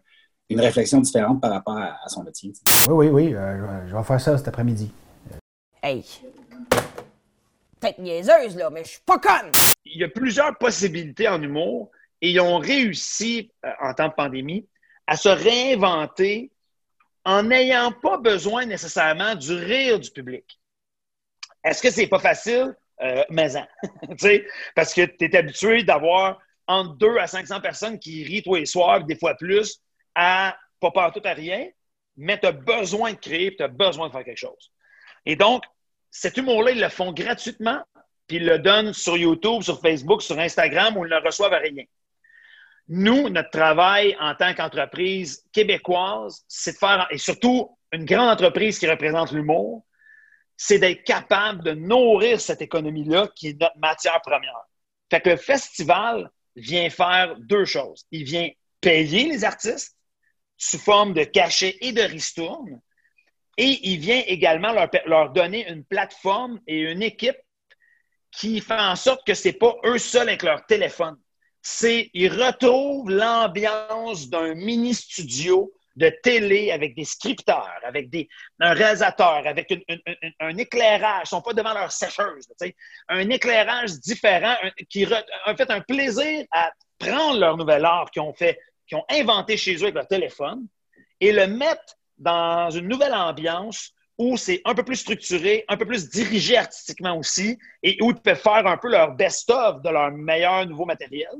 une 0.50 0.62
réflexion 0.62 1.02
différente 1.02 1.42
par 1.42 1.50
rapport 1.50 1.78
à, 1.78 1.98
son 2.10 2.24
métier. 2.24 2.54
Oui, 2.88 2.94
oui, 2.94 3.08
oui. 3.08 3.34
Euh, 3.34 3.88
je 3.88 3.96
vais 3.96 4.04
faire 4.04 4.22
ça 4.22 4.38
cet 4.38 4.48
après-midi. 4.48 4.92
Hey! 5.84 6.04
Peut-être 7.80 7.98
niaiseuse, 7.98 8.56
là, 8.56 8.70
mais 8.70 8.84
je 8.84 8.90
suis 8.90 9.02
pas 9.04 9.18
conne! 9.18 9.52
Il 9.86 10.00
y 10.00 10.04
a 10.04 10.10
plusieurs 10.10 10.56
possibilités 10.60 11.28
en 11.28 11.42
humour 11.42 11.90
et 12.22 12.30
ils 12.30 12.40
ont 12.40 12.60
réussi, 12.60 13.52
euh, 13.66 13.72
en 13.82 13.94
temps 13.96 14.10
de 14.10 14.14
pandémie, 14.14 14.68
à 15.08 15.18
se 15.18 15.30
réinventer 15.30 16.52
en 17.26 17.42
n'ayant 17.44 17.92
pas 17.92 18.18
besoin 18.18 18.66
nécessairement 18.66 19.34
du 19.34 19.54
rire 19.54 20.00
du 20.00 20.12
public. 20.12 20.60
Est-ce 21.64 21.82
que 21.82 21.90
c'est 21.90 22.08
pas 22.08 22.20
facile? 22.20 22.76
Euh, 23.02 23.24
mais 23.32 23.48
parce 24.76 24.94
que 24.94 25.06
tu 25.06 25.26
es 25.26 25.36
habitué 25.36 25.82
d'avoir 25.82 26.40
entre 26.68 26.94
2 26.98 27.18
à 27.18 27.26
500 27.26 27.60
personnes 27.60 27.98
qui 27.98 28.24
rient 28.24 28.44
tous 28.44 28.56
les 28.56 28.68
soirs, 28.68 29.04
des 29.04 29.16
fois 29.16 29.34
plus, 29.34 29.82
à 30.14 30.56
pas 30.80 31.12
tout 31.12 31.22
à 31.24 31.34
rien, 31.34 31.68
mais 32.18 32.40
tu 32.40 32.46
as 32.46 32.52
besoin 32.52 33.14
de 33.14 33.18
créer, 33.18 33.56
tu 33.56 33.64
as 33.64 33.68
besoin 33.68 34.08
de 34.08 34.12
faire 34.12 34.24
quelque 34.24 34.38
chose. 34.38 34.72
Et 35.26 35.36
donc, 35.36 35.64
cet 36.10 36.38
humour-là, 36.38 36.72
ils 36.72 36.82
le 36.82 36.90
font 36.90 37.12
gratuitement, 37.12 37.82
puis 38.28 38.38
ils 38.38 38.46
le 38.46 38.60
donnent 38.60 38.94
sur 38.94 39.18
YouTube, 39.18 39.62
sur 39.62 39.80
Facebook, 39.80 40.22
sur 40.22 40.38
Instagram, 40.40 40.98
où 40.98 41.06
ils 41.06 41.10
ne 41.10 41.24
reçoivent 41.24 41.54
rien. 41.54 41.84
Nous, 42.88 43.30
notre 43.30 43.50
travail 43.52 44.16
en 44.20 44.36
tant 44.36 44.54
qu'entreprise 44.54 45.46
québécoise, 45.54 46.44
c'est 46.48 46.74
de 46.74 46.78
faire, 46.78 47.08
et 47.12 47.18
surtout 47.18 47.78
une 47.92 48.06
grande 48.06 48.30
entreprise 48.30 48.80
qui 48.80 48.90
représente 48.90 49.32
l'humour, 49.32 49.86
c'est 50.58 50.80
d'être 50.80 51.04
capable 51.04 51.64
de 51.64 51.72
nourrir 51.72 52.40
cette 52.40 52.62
économie-là 52.62 53.30
qui 53.36 53.50
est 53.50 53.60
notre 53.60 53.78
matière 53.80 54.22
première. 54.22 54.66
Fait 55.10 55.22
que 55.22 55.32
le 55.32 55.38
festival 55.38 56.30
vient 56.56 56.90
faire 56.90 57.36
deux 57.40 57.66
choses. 57.66 58.06
Il 58.12 58.24
vient 58.24 58.50
payer 58.80 59.26
les 59.26 59.44
artistes 59.44 59.98
sous 60.58 60.78
forme 60.78 61.14
de 61.14 61.24
cachets 61.24 61.78
et 61.82 61.92
de 61.92 62.02
ristournes, 62.02 62.80
et 63.58 63.90
il 63.90 64.00
vient 64.00 64.24
également 64.28 64.72
leur, 64.72 64.90
leur 65.06 65.32
donner 65.32 65.68
une 65.70 65.84
plateforme 65.84 66.60
et 66.68 66.80
une 66.80 67.02
équipe 67.04 67.38
qui 68.32 68.62
fait 68.62 68.74
en 68.80 68.96
sorte 68.96 69.26
que 69.26 69.34
ce 69.34 69.50
n'est 69.50 69.54
pas 69.54 69.76
eux 69.86 69.98
seuls 69.98 70.30
avec 70.30 70.44
leur 70.44 70.66
téléphone. 70.66 71.18
C'est, 71.62 72.10
ils 72.14 72.32
retrouvent 72.32 73.10
l'ambiance 73.10 74.30
d'un 74.30 74.56
mini-studio 74.56 75.72
de 75.96 76.10
télé 76.24 76.72
avec 76.72 76.96
des 76.96 77.04
scripteurs, 77.04 77.80
avec 77.84 78.10
des, 78.10 78.28
un 78.60 78.74
réalisateur, 78.74 79.46
avec 79.46 79.72
un 80.40 80.58
éclairage. 80.58 81.20
Ils 81.20 81.22
ne 81.24 81.28
sont 81.28 81.42
pas 81.42 81.54
devant 81.54 81.74
leur 81.74 81.92
sécheuse. 81.92 82.48
un 83.10 83.30
éclairage 83.30 84.00
différent 84.00 84.56
qui 84.90 85.06
fait 85.06 85.72
un 85.72 85.82
plaisir 85.82 86.46
à 86.52 86.72
prendre 86.98 87.40
leur 87.40 87.58
nouvel 87.58 87.84
art 87.86 88.10
qu'ils 88.10 88.22
ont 88.22 88.34
qu'ils 88.34 88.98
ont 88.98 89.06
inventé 89.10 89.58
chez 89.58 89.76
eux 89.76 89.84
avec 89.84 89.96
leur 89.96 90.08
téléphone 90.08 90.66
et 91.20 91.32
le 91.32 91.48
mettre 91.48 91.98
dans 92.22 92.70
une 92.70 92.88
nouvelle 92.88 93.14
ambiance 93.14 93.92
où 94.18 94.38
c'est 94.38 94.62
un 94.66 94.76
peu 94.76 94.84
plus 94.84 94.98
structuré, 94.98 95.66
un 95.68 95.78
peu 95.78 95.86
plus 95.86 96.10
dirigé 96.10 96.56
artistiquement 96.56 97.18
aussi, 97.18 97.58
et 97.82 97.98
où 98.02 98.12
ils 98.12 98.22
peuvent 98.22 98.40
faire 98.40 98.68
un 98.68 98.78
peu 98.78 98.90
leur 98.90 99.14
best-of 99.16 99.82
de 99.82 99.90
leur 99.90 100.12
meilleur 100.12 100.66
nouveau 100.68 100.86
matériel 100.86 101.32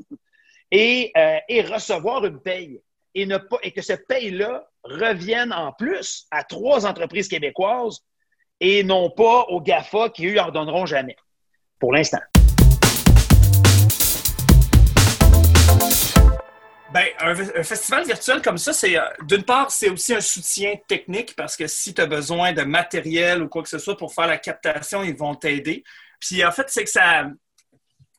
et, 0.72 1.12
euh, 1.16 1.38
recevoir 1.72 2.24
une 2.24 2.40
paye 2.40 2.80
et, 3.14 3.26
que 3.72 3.82
cette 3.82 4.08
paye-là 4.08 4.66
revienne 4.82 5.52
en 5.52 5.72
plus 5.72 6.26
à 6.30 6.42
trois 6.42 6.84
entreprises 6.86 7.28
québécoises 7.28 8.00
et 8.58 8.82
non 8.82 9.10
pas 9.10 9.42
aux 9.48 9.60
GAFA 9.60 10.08
qui, 10.08 10.26
eux, 10.26 10.40
en 10.40 10.50
donneront 10.50 10.86
jamais, 10.86 11.16
pour 11.78 11.92
l'instant. 11.92 12.20
Ben, 16.92 17.06
un, 17.20 17.34
festival 17.62 18.04
virtuel 18.04 18.42
comme 18.42 18.58
ça, 18.58 18.74
c'est 18.74 18.98
euh, 18.98 19.02
d'une 19.22 19.44
part, 19.44 19.70
c'est 19.70 19.88
aussi 19.88 20.14
un 20.14 20.20
soutien 20.20 20.74
technique 20.86 21.34
parce 21.34 21.56
que 21.56 21.66
si 21.66 21.94
tu 21.94 22.02
as 22.02 22.06
besoin 22.06 22.52
de 22.52 22.62
matériel 22.62 23.42
ou 23.42 23.48
quoi 23.48 23.62
que 23.62 23.70
ce 23.70 23.78
soit 23.78 23.96
pour 23.96 24.12
faire 24.12 24.26
la 24.26 24.36
captation, 24.36 25.02
ils 25.02 25.16
vont 25.16 25.34
t'aider. 25.34 25.84
Puis 26.20 26.44
en 26.44 26.52
fait, 26.52 26.66
c'est 26.68 26.84
que 26.84 26.90
ça, 26.90 27.30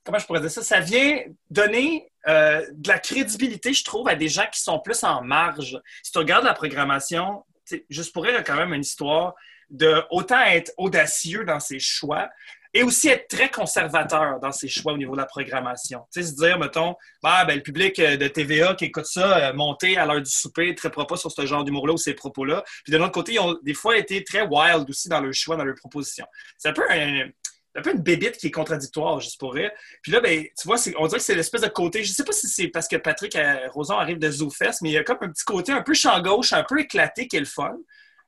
comment 0.03 0.17
je 0.17 0.25
pourrais 0.25 0.41
dire 0.41 0.49
ça, 0.49 0.63
ça 0.63 0.79
vient 0.79 1.21
donner 1.51 2.09
euh, 2.27 2.65
de 2.71 2.87
la 2.87 2.97
crédibilité, 2.97 3.73
je 3.73 3.83
trouve, 3.83 4.07
à 4.07 4.15
des 4.15 4.27
gens 4.27 4.47
qui 4.51 4.61
sont 4.61 4.79
plus 4.79 5.03
en 5.03 5.21
marge. 5.21 5.79
Si 6.01 6.11
tu 6.11 6.17
regardes 6.17 6.45
la 6.45 6.53
programmation, 6.55 7.45
juste 7.89 8.11
pour 8.11 8.25
elle, 8.25 8.33
il 8.33 8.37
y 8.37 8.39
a 8.39 8.43
quand 8.43 8.55
même 8.55 8.73
une 8.73 8.81
histoire 8.81 9.35
de 9.69 10.01
autant 10.09 10.41
être 10.41 10.71
audacieux 10.77 11.45
dans 11.45 11.59
ses 11.59 11.79
choix, 11.79 12.29
et 12.73 12.83
aussi 12.83 13.09
être 13.09 13.27
très 13.27 13.49
conservateur 13.51 14.39
dans 14.39 14.51
ses 14.51 14.67
choix 14.67 14.93
au 14.93 14.97
niveau 14.97 15.13
de 15.13 15.21
la 15.21 15.25
programmation. 15.25 16.01
Tu 16.11 16.21
sais, 16.21 16.29
se 16.29 16.35
dire, 16.35 16.57
mettons, 16.57 16.95
bah, 17.21 17.45
ben, 17.45 17.55
le 17.55 17.61
public 17.61 17.99
euh, 17.99 18.17
de 18.17 18.27
TVA 18.27 18.73
qui 18.73 18.85
écoute 18.85 19.05
ça, 19.05 19.49
euh, 19.49 19.53
monter 19.53 19.97
à 19.97 20.05
l'heure 20.05 20.21
du 20.21 20.31
souper, 20.31 20.73
très 20.73 20.89
propos 20.89 21.15
sur 21.15 21.31
ce 21.31 21.45
genre 21.45 21.63
d'humour-là 21.63 21.93
ou 21.93 21.97
ces 21.97 22.13
propos-là. 22.13 22.63
Puis 22.83 22.91
de 22.91 22.97
l'autre 22.97 23.11
côté, 23.11 23.33
ils 23.33 23.39
ont 23.39 23.57
des 23.61 23.75
fois 23.75 23.97
été 23.97 24.23
très 24.23 24.41
wild 24.41 24.89
aussi 24.89 25.07
dans 25.07 25.21
leur 25.21 25.33
choix, 25.33 25.55
dans 25.55 25.65
leur 25.65 25.75
proposition. 25.75 26.25
C'est 26.57 26.69
un 26.69 26.73
peu 26.73 26.83
un, 26.89 27.27
un 27.75 27.81
peu 27.81 27.91
une 27.91 28.01
bébite 28.01 28.37
qui 28.37 28.47
est 28.47 28.51
contradictoire, 28.51 29.19
juste 29.19 29.39
pour 29.39 29.53
rire. 29.53 29.71
Puis 30.01 30.11
là, 30.11 30.19
ben, 30.19 30.43
tu 30.43 30.67
vois, 30.67 30.77
on 30.97 31.07
dirait 31.07 31.19
que 31.19 31.23
c'est 31.23 31.35
l'espèce 31.35 31.61
de 31.61 31.67
côté. 31.67 32.03
Je 32.03 32.11
sais 32.11 32.23
pas 32.23 32.33
si 32.33 32.47
c'est 32.47 32.67
parce 32.67 32.87
que 32.87 32.95
Patrick 32.97 33.35
euh, 33.35 33.67
Roson 33.71 33.97
arrive 33.97 34.19
de 34.19 34.29
ZooFest, 34.29 34.81
mais 34.81 34.89
il 34.89 34.93
y 34.93 34.97
a 34.97 35.03
comme 35.03 35.17
un 35.21 35.29
petit 35.29 35.45
côté 35.45 35.71
un 35.71 35.81
peu 35.81 35.93
champ 35.93 36.19
gauche, 36.21 36.53
un 36.53 36.63
peu 36.63 36.79
éclaté 36.79 37.27
qui 37.27 37.37
est 37.37 37.41
le 37.41 37.45
fun. 37.45 37.75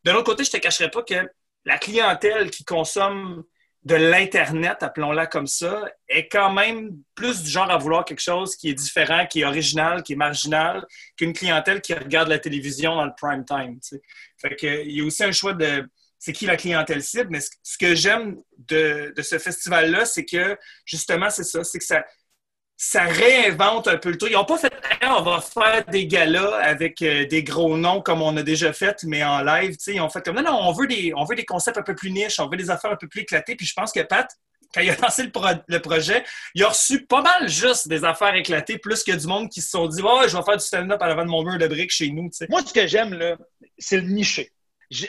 De 0.03 0.11
l'autre 0.11 0.25
côté, 0.25 0.43
je 0.43 0.51
te 0.51 0.57
cacherai 0.57 0.89
pas 0.89 1.03
que 1.03 1.29
la 1.65 1.77
clientèle 1.77 2.51
qui 2.51 2.63
consomme 2.63 3.43
de 3.85 3.95
l'Internet, 3.95 4.81
appelons-la 4.81 5.27
comme 5.27 5.47
ça, 5.47 5.83
est 6.09 6.27
quand 6.27 6.51
même 6.51 6.97
plus 7.13 7.43
du 7.43 7.49
genre 7.49 7.69
à 7.69 7.77
vouloir 7.77 8.03
quelque 8.03 8.21
chose 8.21 8.55
qui 8.55 8.69
est 8.69 8.73
différent, 8.73 9.27
qui 9.27 9.41
est 9.41 9.45
original, 9.45 10.01
qui 10.01 10.13
est 10.13 10.15
marginal, 10.17 10.85
qu'une 11.15 11.33
clientèle 11.33 11.81
qui 11.81 11.93
regarde 11.93 12.27
la 12.27 12.39
télévision 12.39 12.95
dans 12.95 13.05
le 13.05 13.13
prime 13.15 13.45
time. 13.45 13.79
Fait 14.41 14.55
que, 14.55 14.83
il 14.83 14.97
y 14.97 15.01
a 15.01 15.05
aussi 15.05 15.23
un 15.23 15.31
choix 15.31 15.53
de 15.53 15.87
c'est 16.25 16.33
qui 16.33 16.47
la 16.47 16.57
clientèle 16.57 17.03
cible. 17.03 17.27
Mais 17.29 17.39
ce 17.39 17.77
que 17.77 17.93
j'aime 17.93 18.37
de, 18.57 19.13
ce 19.21 19.37
festival-là, 19.37 20.05
c'est 20.05 20.25
que 20.25 20.57
justement, 20.83 21.29
c'est 21.29 21.43
ça, 21.43 21.63
c'est 21.63 21.77
que 21.77 21.85
ça, 21.85 22.03
ça 22.77 23.03
réinvente 23.03 23.87
un 23.87 23.97
peu 23.97 24.09
le 24.09 24.17
truc. 24.17 24.31
Ils 24.31 24.35
n'ont 24.35 24.45
pas 24.45 24.57
fait 24.57 24.71
on 25.03 25.21
va 25.21 25.41
faire 25.41 25.85
des 25.85 26.07
galas 26.07 26.57
avec 26.57 27.01
euh, 27.01 27.25
des 27.25 27.43
gros 27.43 27.77
noms 27.77 28.01
comme 28.01 28.21
on 28.21 28.35
a 28.37 28.43
déjà 28.43 28.73
fait, 28.73 29.03
mais 29.03 29.23
en 29.23 29.41
live. 29.41 29.75
Ils 29.87 30.01
ont 30.01 30.09
fait 30.09 30.21
comme 30.23 30.35
non, 30.35 30.43
non, 30.43 30.59
on 30.61 30.73
veut, 30.73 30.87
des, 30.87 31.13
on 31.15 31.23
veut 31.23 31.35
des 31.35 31.45
concepts 31.45 31.77
un 31.77 31.83
peu 31.83 31.95
plus 31.95 32.11
niches, 32.11 32.39
on 32.39 32.49
veut 32.49 32.57
des 32.57 32.69
affaires 32.69 32.91
un 32.91 32.97
peu 32.97 33.07
plus 33.07 33.21
éclatées. 33.21 33.55
Puis 33.55 33.65
je 33.65 33.73
pense 33.73 33.91
que 33.91 34.01
Pat, 34.01 34.27
quand 34.73 34.81
il 34.81 34.89
a 34.89 34.95
lancé 34.97 35.23
le, 35.23 35.79
projet, 35.79 36.25
il 36.53 36.63
a 36.63 36.69
reçu 36.69 37.05
pas 37.05 37.21
mal 37.21 37.47
juste 37.47 37.87
des 37.87 38.03
affaires 38.03 38.35
éclatées, 38.35 38.77
plus 38.77 39.03
que 39.03 39.13
du 39.13 39.27
monde 39.27 39.49
qui 39.49 39.61
se 39.61 39.69
sont 39.69 39.87
dit 39.87 40.01
oh, 40.03 40.21
je 40.27 40.35
vais 40.35 40.43
faire 40.43 40.57
du 40.57 40.65
stand-up 40.65 41.01
à 41.01 41.07
l'avant 41.07 41.23
de 41.23 41.29
mon 41.29 41.43
mur 41.43 41.57
de 41.57 41.67
briques 41.67 41.91
chez 41.91 42.09
nous. 42.09 42.29
Moi, 42.49 42.61
ce 42.65 42.73
que 42.73 42.87
j'aime, 42.87 43.37
c'est 43.77 43.97
le 43.97 44.03
niché 44.03 44.51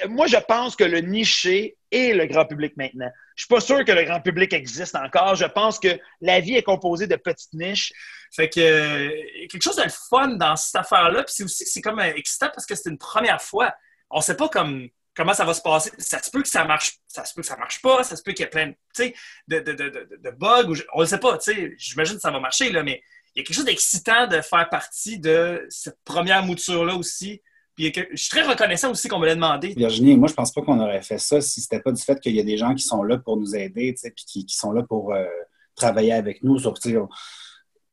moi, 0.08 0.26
je 0.26 0.36
pense 0.36 0.76
que 0.76 0.84
le 0.84 1.00
niché 1.00 1.76
est 1.90 2.14
le 2.14 2.26
grand 2.26 2.46
public 2.46 2.76
maintenant. 2.76 3.10
Je 3.34 3.42
suis 3.42 3.48
pas 3.48 3.60
sûr 3.60 3.84
que 3.84 3.92
le 3.92 4.04
grand 4.04 4.20
public 4.20 4.52
existe 4.52 4.94
encore. 4.94 5.34
Je 5.34 5.44
pense 5.44 5.78
que 5.78 5.98
la 6.20 6.40
vie 6.40 6.54
est 6.54 6.62
composée 6.62 7.06
de 7.06 7.16
petites 7.16 7.52
niches. 7.52 7.92
Fait 8.34 8.48
que 8.48 8.60
euh, 8.60 9.10
quelque 9.50 9.62
chose 9.62 9.76
de 9.76 9.88
fun 10.08 10.28
dans 10.28 10.56
cette 10.56 10.76
affaire-là. 10.76 11.22
Puis 11.24 11.34
c'est 11.36 11.44
aussi 11.44 11.66
c'est 11.66 11.82
comme 11.82 11.98
euh, 11.98 12.14
excitant 12.14 12.48
parce 12.52 12.66
que 12.66 12.74
c'est 12.74 12.88
une 12.88 12.98
première 12.98 13.42
fois. 13.42 13.74
On 14.10 14.20
sait 14.20 14.36
pas 14.36 14.48
comme 14.48 14.88
comment 15.14 15.34
ça 15.34 15.44
va 15.44 15.54
se 15.54 15.62
passer. 15.62 15.90
Ça 15.98 16.22
se 16.22 16.30
peut 16.30 16.42
que 16.42 16.48
ça 16.48 16.64
marche, 16.64 16.98
ça 17.08 17.24
se 17.24 17.34
peut 17.34 17.42
que 17.42 17.46
ça 17.46 17.56
marche 17.56 17.80
pas, 17.82 18.02
ça 18.04 18.16
se 18.16 18.22
peut 18.22 18.32
qu'il 18.32 18.44
y 18.44 18.46
ait 18.46 18.50
plein 18.50 18.68
de, 18.68 19.12
de, 19.48 19.72
de, 19.72 20.08
de, 20.22 20.30
bugs. 20.30 20.82
on 20.94 21.00
ne 21.00 21.06
sait 21.06 21.18
pas. 21.18 21.38
J'imagine 21.78 22.16
que 22.16 22.20
ça 22.20 22.30
va 22.30 22.40
marcher, 22.40 22.70
là, 22.70 22.82
mais 22.82 23.02
il 23.34 23.40
y 23.40 23.42
a 23.42 23.44
quelque 23.44 23.56
chose 23.56 23.64
d'excitant 23.64 24.26
de 24.26 24.40
faire 24.40 24.68
partie 24.70 25.18
de 25.18 25.66
cette 25.68 25.98
première 26.04 26.42
mouture-là 26.42 26.94
aussi 26.94 27.42
je 27.78 28.06
suis 28.14 28.30
très 28.30 28.42
reconnaissant 28.42 28.90
aussi 28.90 29.08
qu'on 29.08 29.18
me 29.18 29.26
l'ait 29.26 29.34
demandé. 29.34 29.74
Virginie, 29.76 30.16
moi, 30.16 30.28
je 30.28 30.34
pense 30.34 30.52
pas 30.52 30.62
qu'on 30.62 30.80
aurait 30.80 31.02
fait 31.02 31.18
ça 31.18 31.40
si 31.40 31.60
c'était 31.60 31.80
pas 31.80 31.92
du 31.92 32.02
fait 32.02 32.18
qu'il 32.20 32.34
y 32.34 32.40
a 32.40 32.44
des 32.44 32.56
gens 32.56 32.74
qui 32.74 32.82
sont 32.82 33.02
là 33.02 33.18
pour 33.18 33.36
nous 33.36 33.54
aider, 33.54 33.94
puis 34.02 34.44
qui, 34.44 34.56
sont 34.56 34.72
là 34.72 34.82
pour 34.82 35.12
euh, 35.12 35.24
travailler 35.74 36.12
avec 36.12 36.42
nous 36.42 36.58
sur 36.58 36.74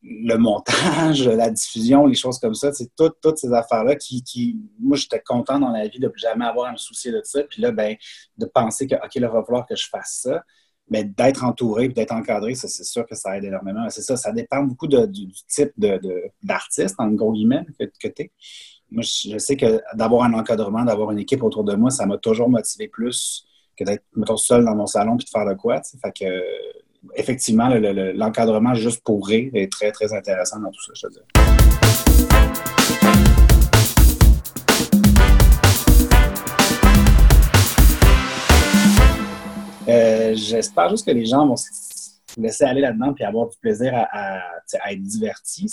le 0.04 0.36
montage, 0.36 1.28
la 1.28 1.50
diffusion, 1.50 2.06
les 2.06 2.16
choses 2.16 2.40
comme 2.40 2.54
ça. 2.54 2.72
Toutes, 2.98 3.18
toutes 3.22 3.38
ces 3.38 3.54
affaires-là 3.54 3.96
qui, 3.96 4.24
qui, 4.24 4.58
Moi, 4.80 4.98
j'étais 4.98 5.22
content 5.22 5.60
dans 5.60 5.70
la 5.70 5.88
vie 5.88 6.00
de 6.00 6.12
jamais 6.16 6.46
avoir 6.46 6.68
à 6.68 6.72
me 6.74 6.78
soucier 6.78 7.12
de 7.12 7.22
ça. 7.24 7.44
Puis 7.44 7.62
là, 7.62 7.72
ben, 7.72 7.96
de 8.38 8.46
penser 8.46 8.88
que, 8.88 8.96
OK, 8.96 9.16
là, 9.16 9.28
il 9.28 9.34
va 9.34 9.44
falloir 9.44 9.66
que 9.66 9.76
je 9.76 9.88
fasse 9.90 10.20
ça. 10.24 10.44
Mais 10.90 11.06
d'être 11.06 11.46
entouré 11.46 11.86
et 11.86 11.90
d'être 11.90 12.12
encadré, 12.12 12.56
c'est 12.56 12.68
sûr 12.68 13.06
que 13.08 13.16
ça 13.16 13.38
aide 13.38 13.46
énormément. 13.46 13.90
C'est 13.90 14.02
ça, 14.02 14.18
ça 14.18 14.34
dépend 14.34 14.64
beaucoup 14.64 14.88
du, 14.88 15.32
type 15.48 15.72
d'artiste, 16.44 16.96
en 16.98 17.10
gros 17.12 17.32
guillemets, 17.32 17.66
que, 17.80 17.86
que 17.86 18.10
tu 18.10 18.24
es 18.24 18.32
moi, 18.94 19.04
je 19.04 19.38
sais 19.40 19.58
que 19.58 19.82
d'avoir 19.96 20.24
un 20.24 20.34
encadrement, 20.34 20.84
d'avoir 20.86 21.10
une 21.12 21.18
équipe 21.18 21.42
autour 21.42 21.64
de 21.64 21.74
moi, 21.74 21.90
ça 21.90 22.06
m'a 22.06 22.18
toujours 22.18 22.48
motivé 22.48 22.88
plus 22.88 23.44
que 23.76 23.84
d'être, 23.84 24.04
mettons, 24.16 24.38
seul 24.38 24.64
dans 24.64 24.76
mon 24.76 24.86
salon 24.86 25.18
puis 25.18 25.26
de 25.26 25.32
faire 25.32 25.46
le 25.46 25.56
quoi. 25.56 25.82
Fait 25.82 26.12
que, 26.12 26.44
effectivement, 27.16 27.70
l'encadrement 27.70 28.76
juste 28.76 29.04
pour 29.04 29.26
rire 29.26 29.50
est 29.56 29.72
très, 29.72 29.92
très 29.92 30.14
intéressant 30.14 30.60
dans 30.60 30.70
tout 30.70 30.84
ça, 30.84 30.94
je 30.96 31.08
te 31.08 31.14
dis. 31.14 31.20
Euh, 39.90 40.36
j'espère 40.36 40.90
juste 40.90 41.06
que 41.06 41.12
les 41.12 41.26
gens 41.26 41.48
vont 41.48 41.56
laisser 42.38 42.64
aller 42.64 42.82
là-dedans 42.82 43.14
puis 43.14 43.24
avoir 43.24 43.50
du 43.50 43.58
plaisir 43.58 43.92
à, 43.96 44.40
être 44.92 45.02
divertis. 45.02 45.68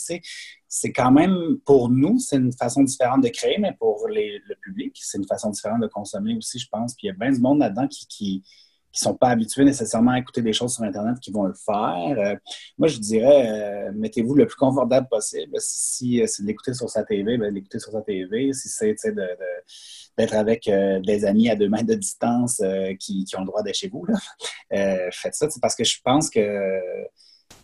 C'est 0.72 0.92
quand 0.92 1.11
même, 1.11 1.59
pour 1.66 1.90
nous, 1.90 2.18
c'est 2.20 2.37
une 2.37 2.52
façon 2.52 2.85
différente 2.85 3.22
de 3.22 3.28
créer, 3.28 3.59
mais 3.59 3.72
pour 3.78 4.06
le 4.09 4.54
public, 4.62 4.96
c'est 5.02 5.18
une 5.18 5.26
façon 5.26 5.50
différente 5.50 5.83
de 5.83 5.88
consommer 5.88 6.37
aussi, 6.37 6.61
je 6.61 6.68
pense. 6.70 6.94
Puis 6.94 7.09
il 7.09 7.09
y 7.09 7.11
a 7.11 7.14
bien 7.14 7.33
du 7.33 7.40
monde 7.40 7.59
là-dedans 7.59 7.88
qui, 7.88 8.06
qui 8.06 8.44
qui 8.92 9.00
sont 9.00 9.14
pas 9.14 9.28
habitués 9.28 9.64
nécessairement 9.64 10.12
à 10.12 10.18
écouter 10.18 10.42
des 10.42 10.52
choses 10.52 10.74
sur 10.74 10.83
Internet 10.83 11.18
qui 11.20 11.30
vont 11.30 11.44
le 11.44 11.54
faire. 11.54 12.18
Euh, 12.18 12.35
moi, 12.76 12.88
je 12.88 12.98
dirais, 12.98 13.48
euh, 13.48 13.92
mettez-vous 13.94 14.35
le 14.35 14.46
plus 14.46 14.56
confortable 14.56 15.06
possible. 15.09 15.56
Si 15.59 16.20
euh, 16.20 16.26
c'est 16.26 16.44
d'écouter 16.44 16.74
sur 16.74 16.88
sa 16.90 17.04
TV, 17.04 17.38
ben, 17.38 17.52
d'écouter 17.54 17.78
sur 17.78 17.92
sa 17.92 18.02
TV. 18.02 18.52
Si 18.52 18.68
c'est 18.68 18.96
d'être 20.18 20.35
avec 20.35 20.68
des 20.68 21.24
amis 21.24 21.48
à 21.50 21.56
deux 21.56 21.68
mètres 21.68 21.87
de 21.87 21.94
distance 21.94 22.61
qui, 22.98 23.24
qui, 23.24 23.37
ont 23.37 23.40
le 23.40 23.46
droit 23.46 23.62
d'être 23.62 23.76
chez 23.76 23.88
vous, 23.88 24.04
faites 24.70 25.35
ça. 25.35 25.46
Parce 25.62 25.74
que 25.74 25.85
je 25.85 25.98
pense 26.04 26.28
que 26.28 26.40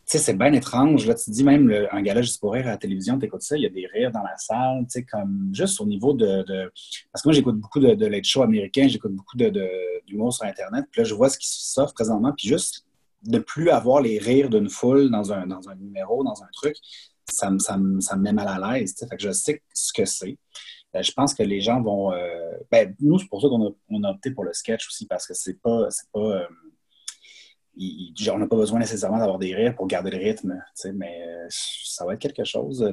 sais, 0.06 0.18
c'est 0.18 0.34
bien 0.34 0.52
étrange. 0.52 1.06
Là, 1.06 1.14
tu 1.14 1.30
dis 1.30 1.44
même 1.44 1.72
un 1.90 2.02
gala 2.02 2.22
juste 2.22 2.40
pour 2.40 2.52
rire 2.52 2.66
à 2.66 2.70
la 2.70 2.76
télévision, 2.76 3.18
tu 3.18 3.26
écoutes 3.26 3.42
ça, 3.42 3.56
il 3.56 3.62
y 3.62 3.66
a 3.66 3.70
des 3.70 3.86
rires 3.86 4.12
dans 4.12 4.22
la 4.22 4.36
salle, 4.36 4.84
tu 4.84 5.00
sais, 5.00 5.04
comme 5.04 5.50
juste 5.52 5.80
au 5.80 5.86
niveau 5.86 6.12
de. 6.12 6.44
Parce 7.12 7.22
que 7.22 7.28
moi, 7.28 7.32
j'écoute 7.34 7.56
beaucoup 7.56 7.80
de, 7.80 7.94
de 7.94 8.06
late 8.06 8.24
show 8.24 8.42
américain, 8.42 8.86
j'écoute 8.88 9.12
beaucoup 9.12 9.36
d'humour 9.36 10.32
sur 10.32 10.44
Internet, 10.44 10.86
puis 10.90 11.00
là, 11.02 11.04
je 11.04 11.14
vois 11.14 11.28
ce 11.28 11.38
qui 11.38 11.48
s'offre 11.48 11.94
présentement, 11.94 12.32
puis 12.36 12.48
juste 12.48 12.86
de 13.22 13.38
plus 13.38 13.70
avoir 13.70 14.00
les 14.00 14.18
rires 14.18 14.50
d'une 14.50 14.68
foule 14.68 15.10
dans 15.10 15.32
un, 15.32 15.46
dans 15.46 15.68
un 15.68 15.74
numéro, 15.74 16.22
dans 16.22 16.42
un 16.42 16.48
truc, 16.52 16.76
ça 17.28 17.50
me, 17.50 17.58
ça 17.58 17.78
ça 18.00 18.16
me 18.16 18.22
met 18.22 18.32
mal 18.32 18.48
à 18.48 18.78
l'aise. 18.78 18.94
Fait 18.98 19.16
que 19.16 19.22
je 19.22 19.32
sais 19.32 19.62
ce 19.74 19.92
que 19.92 20.04
c'est. 20.04 20.38
Euh, 20.94 21.02
je 21.02 21.12
pense 21.12 21.34
que 21.34 21.42
les 21.42 21.60
gens 21.60 21.80
vont. 21.80 22.12
Euh, 22.12 22.52
ben, 22.70 22.94
nous, 23.00 23.18
c'est 23.18 23.28
pour 23.28 23.42
ça 23.42 23.48
qu'on 23.48 23.66
a, 23.66 23.70
on 23.90 24.02
a, 24.04 24.10
opté 24.10 24.30
pour 24.30 24.44
le 24.44 24.52
sketch 24.52 24.86
aussi, 24.88 25.06
parce 25.06 25.26
que 25.26 25.34
c'est 25.34 25.60
pas. 25.60 25.90
C'est 25.90 26.10
pas 26.12 26.20
euh, 26.20 26.46
on 28.30 28.38
n'a 28.38 28.46
pas 28.46 28.56
besoin 28.56 28.78
nécessairement 28.78 29.18
d'avoir 29.18 29.38
des 29.38 29.54
rires 29.54 29.74
pour 29.74 29.86
garder 29.86 30.10
le 30.10 30.18
rythme, 30.18 30.62
mais 30.94 31.22
euh, 31.26 31.46
ça 31.48 32.04
va 32.04 32.14
être 32.14 32.20
quelque 32.20 32.44
chose 32.44 32.92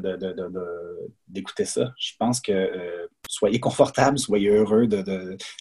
d'écouter 1.28 1.66
ça. 1.66 1.94
Je 1.98 2.12
pense 2.20 2.42
que 2.42 2.52
euh, 2.52 3.08
soyez 3.30 3.60
confortable, 3.60 4.20
soyez 4.20 4.50
heureux 4.50 4.88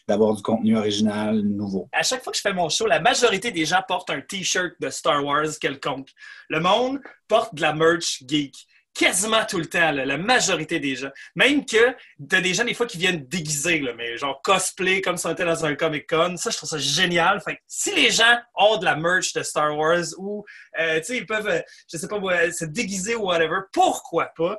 d'avoir 0.08 0.34
du 0.34 0.42
contenu 0.42 0.76
original, 0.76 1.40
nouveau. 1.40 1.88
À 1.92 2.02
chaque 2.02 2.22
fois 2.22 2.32
que 2.32 2.36
je 2.36 2.42
fais 2.42 2.52
mon 2.52 2.68
show, 2.68 2.86
la 2.86 3.00
majorité 3.00 3.50
des 3.50 3.64
gens 3.64 3.82
portent 3.86 4.10
un 4.10 4.20
T-shirt 4.20 4.72
de 4.80 4.90
Star 4.90 5.24
Wars 5.24 5.58
quelconque. 5.60 6.08
Le 6.48 6.60
monde 6.60 7.00
porte 7.28 7.54
de 7.54 7.62
la 7.62 7.72
merch 7.72 8.22
geek 8.26 8.66
quasiment 8.94 9.44
tout 9.46 9.58
le 9.58 9.66
temps, 9.66 9.90
la 9.90 10.18
majorité 10.18 10.78
des 10.78 10.96
gens. 10.96 11.10
Même 11.34 11.64
que 11.64 11.94
des 12.18 12.54
gens, 12.54 12.64
des 12.64 12.74
fois, 12.74 12.86
qui 12.86 12.98
viennent 12.98 13.26
déguiser, 13.26 13.80
là, 13.80 13.92
mais 13.94 14.16
genre 14.16 14.40
cosplay 14.42 15.00
comme 15.00 15.16
si 15.16 15.26
on 15.26 15.32
était 15.32 15.44
dans 15.44 15.64
un 15.64 15.74
Comic-Con. 15.74 16.36
Ça, 16.36 16.50
je 16.50 16.56
trouve 16.56 16.68
ça 16.68 16.78
génial. 16.78 17.40
Fait 17.40 17.58
si 17.66 17.94
les 17.94 18.10
gens 18.10 18.38
ont 18.54 18.76
de 18.76 18.84
la 18.84 18.96
merch 18.96 19.32
de 19.32 19.42
Star 19.42 19.76
Wars 19.76 20.04
ou, 20.18 20.44
euh, 20.78 20.98
tu 21.00 21.04
sais, 21.04 21.16
ils 21.18 21.26
peuvent, 21.26 21.48
euh, 21.48 21.60
je 21.90 21.96
sais 21.96 22.08
pas, 22.08 22.18
se 22.52 22.64
déguiser 22.64 23.14
ou 23.14 23.26
whatever, 23.26 23.60
pourquoi 23.72 24.26
pas? 24.36 24.58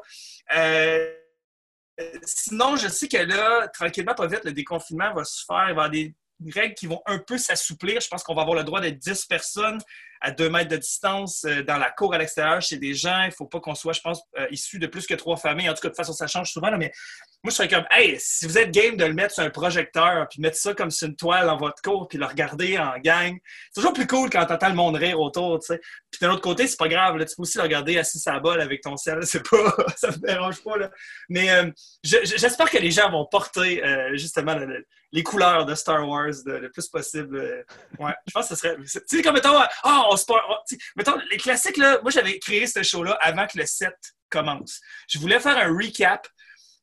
Euh, 0.56 1.14
sinon, 2.24 2.76
je 2.76 2.88
sais 2.88 3.08
que 3.08 3.18
là, 3.18 3.68
tranquillement, 3.68 4.16
pas 4.16 4.28
vite, 4.28 4.44
le 4.46 4.52
déconfinement 4.52 5.14
va 5.14 5.24
se 5.24 5.44
faire. 5.46 5.70
Il 5.70 5.76
va 5.76 5.84
y 5.84 5.86
avoir 5.86 5.90
des 5.90 6.16
règles 6.52 6.74
qui 6.74 6.88
vont 6.88 7.02
un 7.06 7.20
peu 7.20 7.38
s'assouplir. 7.38 8.02
Je 8.02 8.08
pense 8.08 8.24
qu'on 8.24 8.34
va 8.34 8.42
avoir 8.42 8.58
le 8.58 8.64
droit 8.64 8.82
d'être 8.82 8.98
10 8.98 9.26
personnes 9.26 9.80
à 10.24 10.32
deux 10.32 10.50
mètres 10.50 10.70
de 10.70 10.78
distance 10.78 11.44
euh, 11.44 11.64
dans 11.64 11.78
la 11.78 11.92
cour 11.92 12.14
à 12.14 12.18
l'extérieur 12.18 12.62
chez 12.62 12.78
des 12.78 12.94
gens. 12.94 13.24
Il 13.24 13.28
ne 13.28 13.34
faut 13.34 13.46
pas 13.46 13.60
qu'on 13.60 13.76
soit, 13.76 13.92
je 13.92 14.00
pense, 14.00 14.22
euh, 14.40 14.48
issu 14.52 14.80
de 14.80 14.88
plus 14.88 15.06
que 15.06 15.14
trois 15.14 15.36
familles. 15.36 15.70
En 15.70 15.74
tout 15.74 15.82
cas, 15.82 15.90
de 15.90 15.94
toute 15.94 15.98
façon, 15.98 16.14
ça 16.14 16.28
change 16.28 16.52
souvent. 16.52 16.76
mais 16.78 16.92
moi, 17.44 17.52
je 17.52 17.58
serais 17.58 17.68
comme, 17.68 17.84
hey, 17.92 18.16
si 18.20 18.48
vous 18.48 18.58
êtes 18.58 18.72
game 18.72 18.96
de 18.96 19.04
le 19.04 19.14
mettre 19.14 19.34
sur 19.34 19.44
un 19.44 19.50
projecteur, 19.50 20.26
puis 20.30 20.40
mettre 20.40 20.56
ça 20.56 20.74
comme 20.74 20.90
sur 20.90 21.10
une 21.10 21.18
toile 21.18 21.46
dans 21.46 21.58
votre 21.58 21.82
cour, 21.82 22.08
puis 22.08 22.18
le 22.18 22.26
regarder 22.26 22.80
en 22.80 22.98
gang, 23.00 23.38
c'est 23.66 23.82
toujours 23.82 23.92
plus 23.92 24.08
cool 24.08 24.30
quand 24.30 24.46
t'entends 24.46 24.70
le 24.70 24.76
monde 24.76 24.96
rire 24.96 25.20
autour, 25.20 25.60
tu 25.60 25.68
sais. 25.68 25.82
Puis 26.10 26.20
de 26.22 26.28
l'autre 26.28 26.42
côté, 26.42 26.68
c'est 26.68 26.80
pas 26.80 26.88
grave, 26.88 27.18
là, 27.18 27.26
tu 27.26 27.36
peux 27.36 27.42
aussi 27.42 27.58
le 27.58 27.64
regarder 27.64 27.98
assis 27.98 28.22
à 28.30 28.34
la 28.34 28.40
balle 28.40 28.62
avec 28.62 28.80
ton 28.80 28.96
ciel, 28.96 29.20
c'est 29.24 29.46
pas, 29.46 29.76
ça 29.98 30.12
me 30.12 30.26
dérange 30.26 30.64
pas, 30.64 30.78
là. 30.78 30.90
Mais 31.28 31.52
euh, 31.52 31.70
j'espère 32.02 32.70
que 32.70 32.78
les 32.78 32.92
gens 32.92 33.12
vont 33.12 33.26
porter, 33.30 33.84
justement, 34.14 34.56
les 35.12 35.24
couleurs 35.24 35.66
de 35.66 35.76
Star 35.76 36.08
Wars 36.08 36.32
le 36.46 36.70
plus 36.70 36.88
possible. 36.88 37.66
Ouais, 38.00 38.14
je 38.28 38.34
pense 38.34 38.48
que 38.48 38.56
ce 38.56 38.62
serait. 38.62 38.78
Tu 38.78 39.02
sais, 39.06 39.22
comme 39.22 39.36
mettons, 39.36 39.60
oh, 39.84 40.13
mettons, 40.96 41.18
les 41.32 41.38
classiques, 41.38 41.78
là, 41.78 42.00
moi, 42.02 42.12
j'avais 42.12 42.40
créé 42.40 42.68
ce 42.68 42.84
show-là 42.84 43.18
avant 43.22 43.48
que 43.48 43.58
le 43.58 43.66
set 43.66 43.96
commence. 44.30 44.80
Je 45.08 45.20
voulais 45.20 45.40
faire 45.40 45.58
un 45.58 45.76
recap 45.76 46.28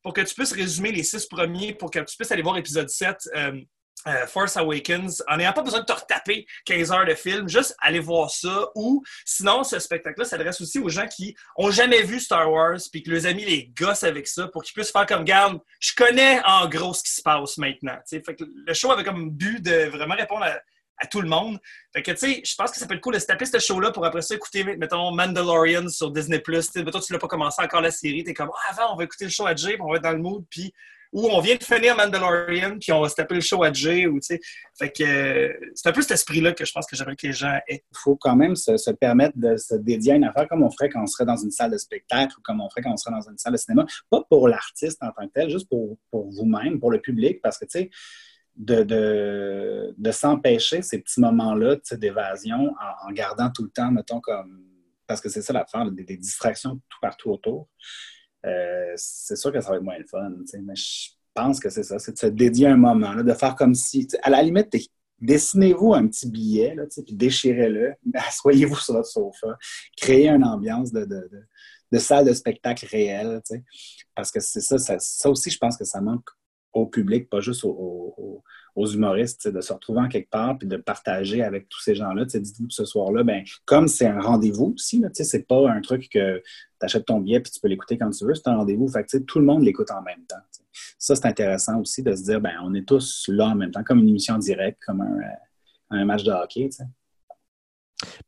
pour 0.03 0.15
que 0.15 0.21
tu 0.23 0.35
puisses 0.35 0.53
résumer 0.53 0.93
les 0.93 1.03
six 1.03 1.27
premiers, 1.27 1.75
pour 1.75 1.91
que 1.91 1.99
tu 1.99 2.17
puisses 2.17 2.33
aller 2.33 2.43
voir 2.43 2.55
l'épisode 2.55 2.89
7. 2.89 3.17
Euh, 3.35 3.61
euh, 4.07 4.27
Force 4.27 4.57
Awakens, 4.57 5.23
en 5.29 5.37
n'ayant 5.37 5.53
pas 5.53 5.63
besoin 5.63 5.81
de 5.81 5.85
te 5.85 5.93
retaper 5.93 6.47
15 6.65 6.91
heures 6.91 7.05
de 7.05 7.15
film, 7.15 7.49
juste 7.49 7.75
aller 7.81 7.99
voir 7.99 8.31
ça. 8.31 8.69
Ou 8.75 9.03
sinon, 9.27 9.63
ce 9.63 9.79
spectacle-là 9.79 10.25
s'adresse 10.25 10.59
aussi 10.63 10.79
aux 10.79 10.89
gens 10.89 11.07
qui 11.07 11.37
ont 11.57 11.71
jamais 11.71 12.03
vu 12.03 12.19
Star 12.19 12.51
Wars 12.51 12.79
puis 12.91 13.03
que 13.03 13.11
leurs 13.11 13.27
amis 13.27 13.45
les 13.45 13.67
gossent 13.79 14.05
avec 14.05 14.27
ça 14.27 14.49
pour 14.49 14.63
qu'ils 14.63 14.73
puissent 14.73 14.91
faire 14.91 15.05
comme 15.05 15.25
garde. 15.25 15.59
Je 15.81 15.93
connais 15.95 16.41
en 16.47 16.67
gros 16.67 16.95
ce 16.95 17.03
qui 17.03 17.13
se 17.13 17.21
passe 17.21 17.59
maintenant. 17.59 17.99
Fait 18.09 18.25
le 18.41 18.73
show 18.73 18.91
avait 18.91 19.05
comme 19.05 19.31
but 19.31 19.63
de 19.63 19.91
vraiment 19.91 20.15
répondre 20.15 20.45
à, 20.45 20.59
à 21.01 21.07
tout 21.07 21.21
le 21.21 21.29
monde. 21.29 21.59
Fait 21.93 22.03
que, 22.03 22.13
tu 22.13 22.19
sais, 22.19 22.43
je 22.45 22.55
pense 22.55 22.71
que 22.71 22.79
ça 22.79 22.87
peut 22.87 22.95
être 22.95 23.01
cool 23.01 23.15
de 23.15 23.19
se 23.19 23.27
taper 23.27 23.47
ce 23.47 23.59
show-là 23.59 23.91
pour 23.91 24.05
après 24.05 24.23
ça 24.23 24.35
écouter, 24.35 24.65
mettons, 24.65 25.11
Mandalorian 25.13 25.89
sur 25.89 26.11
Disney+. 26.11 26.43
Mettons, 26.47 27.01
tu 27.01 27.13
l'as 27.13 27.19
pas 27.19 27.29
commencé 27.29 27.63
encore 27.63 27.81
la 27.81 27.91
série, 27.91 28.23
t'es 28.23 28.35
comme, 28.35 28.51
ah, 28.55 28.71
avant, 28.71 28.95
on 28.95 28.97
va 28.97 29.05
écouter 29.05 29.25
le 29.25 29.31
show 29.31 29.47
à 29.47 29.55
Jay, 29.55 29.73
puis 29.73 29.83
on 29.83 29.91
va 29.91 29.97
être 29.97 30.03
dans 30.03 30.13
le 30.13 30.19
mood, 30.19 30.45
puis 30.51 30.73
ou 31.13 31.27
on 31.29 31.41
vient 31.41 31.57
de 31.57 31.65
finir 31.65 31.97
Mandalorian, 31.97 32.79
puis 32.79 32.93
on 32.93 33.01
va 33.01 33.09
se 33.09 33.17
taper 33.17 33.35
le 33.35 33.41
show 33.41 33.63
à 33.65 33.73
Jay, 33.73 34.07
ou, 34.07 34.21
tu 34.21 34.27
sais. 34.27 34.41
Fait 34.79 34.91
que 34.91 35.03
euh, 35.03 35.53
c'est 35.75 35.89
un 35.89 35.93
peu 35.93 36.03
cet 36.03 36.13
esprit-là 36.13 36.53
que 36.53 36.65
je 36.65 36.73
pense 36.73 36.87
que 36.87 36.95
j'aimerais 36.95 37.17
que 37.17 37.27
les 37.27 37.33
gens 37.33 37.59
aient. 37.69 37.83
Il 37.91 37.99
faut 37.99 38.17
quand 38.17 38.37
même 38.37 38.55
se, 38.55 38.77
se, 38.77 38.91
permettre 38.91 39.37
de 39.37 39.57
se 39.57 39.75
dédier 39.75 40.13
à 40.13 40.17
une 40.17 40.25
affaire 40.25 40.49
comme 40.49 40.63
on 40.63 40.71
ferait 40.71 40.89
quand 40.89 41.03
on 41.03 41.07
serait 41.07 41.25
dans 41.25 41.37
une 41.37 41.51
salle 41.51 41.73
de 41.73 41.79
spectacle 41.79 42.35
ou 42.39 42.43
comme 42.43 42.61
on 42.61 42.71
ferait 42.71 42.83
quand 42.83 42.93
on 42.93 42.97
serait 42.97 43.15
dans 43.15 43.29
une 43.29 43.39
salle 43.39 43.55
de 43.55 43.59
cinéma. 43.59 43.87
Pas 44.09 44.23
pour 44.29 44.49
l'artiste 44.49 45.03
en 45.03 45.11
tant 45.11 45.27
que 45.27 45.33
tel, 45.33 45.51
juste 45.51 45.69
pour, 45.69 45.99
pour 46.11 46.31
vous-même, 46.31 46.79
pour 46.79 46.93
le 46.93 47.01
public, 47.01 47.41
parce 47.43 47.59
que, 47.59 47.65
tu 47.65 47.73
sais, 47.73 47.91
de, 48.57 48.83
de, 48.83 49.95
de 49.97 50.11
s'empêcher 50.11 50.83
ces 50.83 50.99
petits 50.99 51.21
moments-là 51.21 51.77
d'évasion 51.93 52.75
en, 53.07 53.13
gardant 53.13 53.51
tout 53.51 53.65
le 53.65 53.71
temps, 53.71 53.91
mettons, 53.91 54.21
comme. 54.21 54.67
Parce 55.07 55.21
que 55.21 55.29
c'est 55.29 55.43
ça 55.43 55.53
l'affaire, 55.53 55.91
des, 55.91 56.05
des, 56.05 56.17
distractions 56.17 56.77
tout 56.89 56.99
partout 57.01 57.31
autour. 57.31 57.69
Euh, 58.47 58.93
c'est 58.97 59.37
sûr 59.37 59.53
que 59.53 59.61
ça 59.61 59.71
va 59.71 59.77
être 59.77 59.83
moins 59.83 59.99
le 59.99 60.07
fun, 60.07 60.31
mais 60.63 60.77
je 60.77 61.11
pense 61.35 61.59
que 61.59 61.69
c'est 61.69 61.83
ça, 61.83 61.99
c'est 61.99 62.13
de 62.13 62.19
se 62.19 62.27
dédier 62.27 62.69
un 62.69 62.77
moment, 62.77 63.13
là, 63.13 63.23
de 63.23 63.35
faire 63.35 63.57
comme 63.57 63.75
si. 63.75 64.07
À 64.23 64.31
la 64.31 64.43
limite, 64.43 64.69
dessinez-vous 65.21 65.95
un 65.95 66.07
petit 66.07 66.29
billet, 66.29 66.75
là, 66.75 66.85
puis 67.05 67.15
déchirez-le, 67.15 67.95
assoyez-vous 68.15 68.77
sur 68.77 68.95
votre 68.95 69.09
sofa, 69.09 69.57
créez 69.97 70.29
une 70.29 70.45
ambiance 70.45 70.93
de, 70.93 71.05
de, 71.05 71.29
de, 71.91 71.99
salle 71.99 72.27
de 72.27 72.33
spectacle 72.33 72.87
réelle, 72.87 73.41
parce 74.15 74.31
que 74.31 74.41
c'est 74.41 74.61
ça, 74.61 74.79
ça 74.79 75.31
aussi, 75.31 75.51
je 75.51 75.59
pense 75.59 75.77
que 75.77 75.85
ça 75.85 76.01
manque 76.01 76.29
au 76.73 76.87
public, 76.87 77.29
pas 77.29 77.41
juste 77.41 77.65
aux, 77.65 78.45
humoristes, 78.77 79.49
de 79.49 79.61
se 79.61 79.73
retrouver 79.73 80.01
en 80.01 80.09
quelque 80.09 80.31
part 80.31 80.57
puis 80.57 80.67
de 80.67 80.77
partager 80.77 81.43
avec 81.43 81.69
tous 81.69 81.81
ces 81.81 81.95
gens-là. 81.95 82.25
Dites-vous 82.25 82.69
que 82.69 82.73
ce 82.73 82.85
soir-là, 82.85 83.25
ben, 83.25 83.45
comme 83.67 83.89
c'est 83.89 84.07
un 84.07 84.21
rendez-vous 84.21 84.75
aussi, 84.75 85.05
c'est 85.13 85.47
pas 85.47 85.71
un 85.71 85.81
truc 85.81 86.09
que 86.09 86.39
tu 86.39 86.43
achètes 86.81 87.07
ton 87.07 87.21
billet 87.21 87.41
puis 87.41 87.53
tu 87.53 87.61
peux 87.61 87.69
l'écouter 87.69 87.99
quand 87.99 88.11
tu 88.11 88.25
veux, 88.25 88.35
c'est 88.35 88.49
un 88.49 88.57
rendez-vous. 88.57 88.89
Fait 88.89 89.05
tout 89.27 89.39
le 89.39 89.45
monde 89.45 89.63
l'écoute 89.63 89.91
en 89.91 90.03
même 90.03 90.25
temps. 90.27 90.41
Ça, 90.99 91.17
c'est 91.17 91.27
intéressant 91.27 91.81
aussi 91.81 92.03
de 92.03 92.15
se 92.15 92.23
dire, 92.23 92.41
ben, 92.41 92.55
on 92.63 92.73
est 92.75 92.87
tous 92.87 93.27
là 93.29 93.49
en 93.49 93.55
même 93.55 93.71
temps, 93.71 93.83
comme 93.83 93.99
une 93.99 94.09
émission 94.09 94.39
directe, 94.39 94.79
comme 94.87 95.03
un, 95.03 95.21
un 95.91 96.05
match 96.05 96.23
de 96.23 96.31
hockey. 96.31 96.71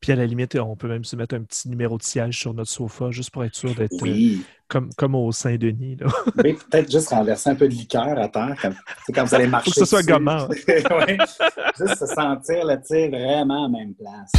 Puis 0.00 0.12
à 0.12 0.16
la 0.16 0.26
limite, 0.26 0.56
on 0.56 0.76
peut 0.76 0.88
même 0.88 1.04
se 1.04 1.16
mettre 1.16 1.34
un 1.34 1.42
petit 1.42 1.68
numéro 1.68 1.96
de 1.98 2.02
siège 2.02 2.38
sur 2.38 2.54
notre 2.54 2.70
sofa 2.70 3.10
juste 3.10 3.30
pour 3.30 3.44
être 3.44 3.54
sûr 3.54 3.74
d'être 3.74 4.00
oui. 4.02 4.40
euh, 4.40 4.44
comme, 4.68 4.90
comme 4.96 5.14
au 5.14 5.32
Saint-Denis. 5.32 5.98
oui, 6.44 6.54
peut-être 6.54 6.90
juste 6.90 7.08
renverser 7.08 7.50
un 7.50 7.54
peu 7.54 7.68
de 7.68 7.74
liqueur 7.74 8.18
à 8.18 8.28
terre, 8.28 8.56
comme, 8.60 8.74
quand 9.14 9.24
vous 9.24 9.34
allez 9.34 9.46
marcher. 9.46 9.70
Faut 9.70 9.80
que 9.80 9.86
ce 9.86 9.90
soit 9.90 10.02
gommant. 10.02 10.48
ouais. 10.68 11.18
Juste 11.78 11.98
se 11.98 12.06
sentir 12.06 12.64
là, 12.64 12.76
vraiment 12.76 13.66
à 13.66 13.68
même 13.68 13.94
place. 13.94 14.32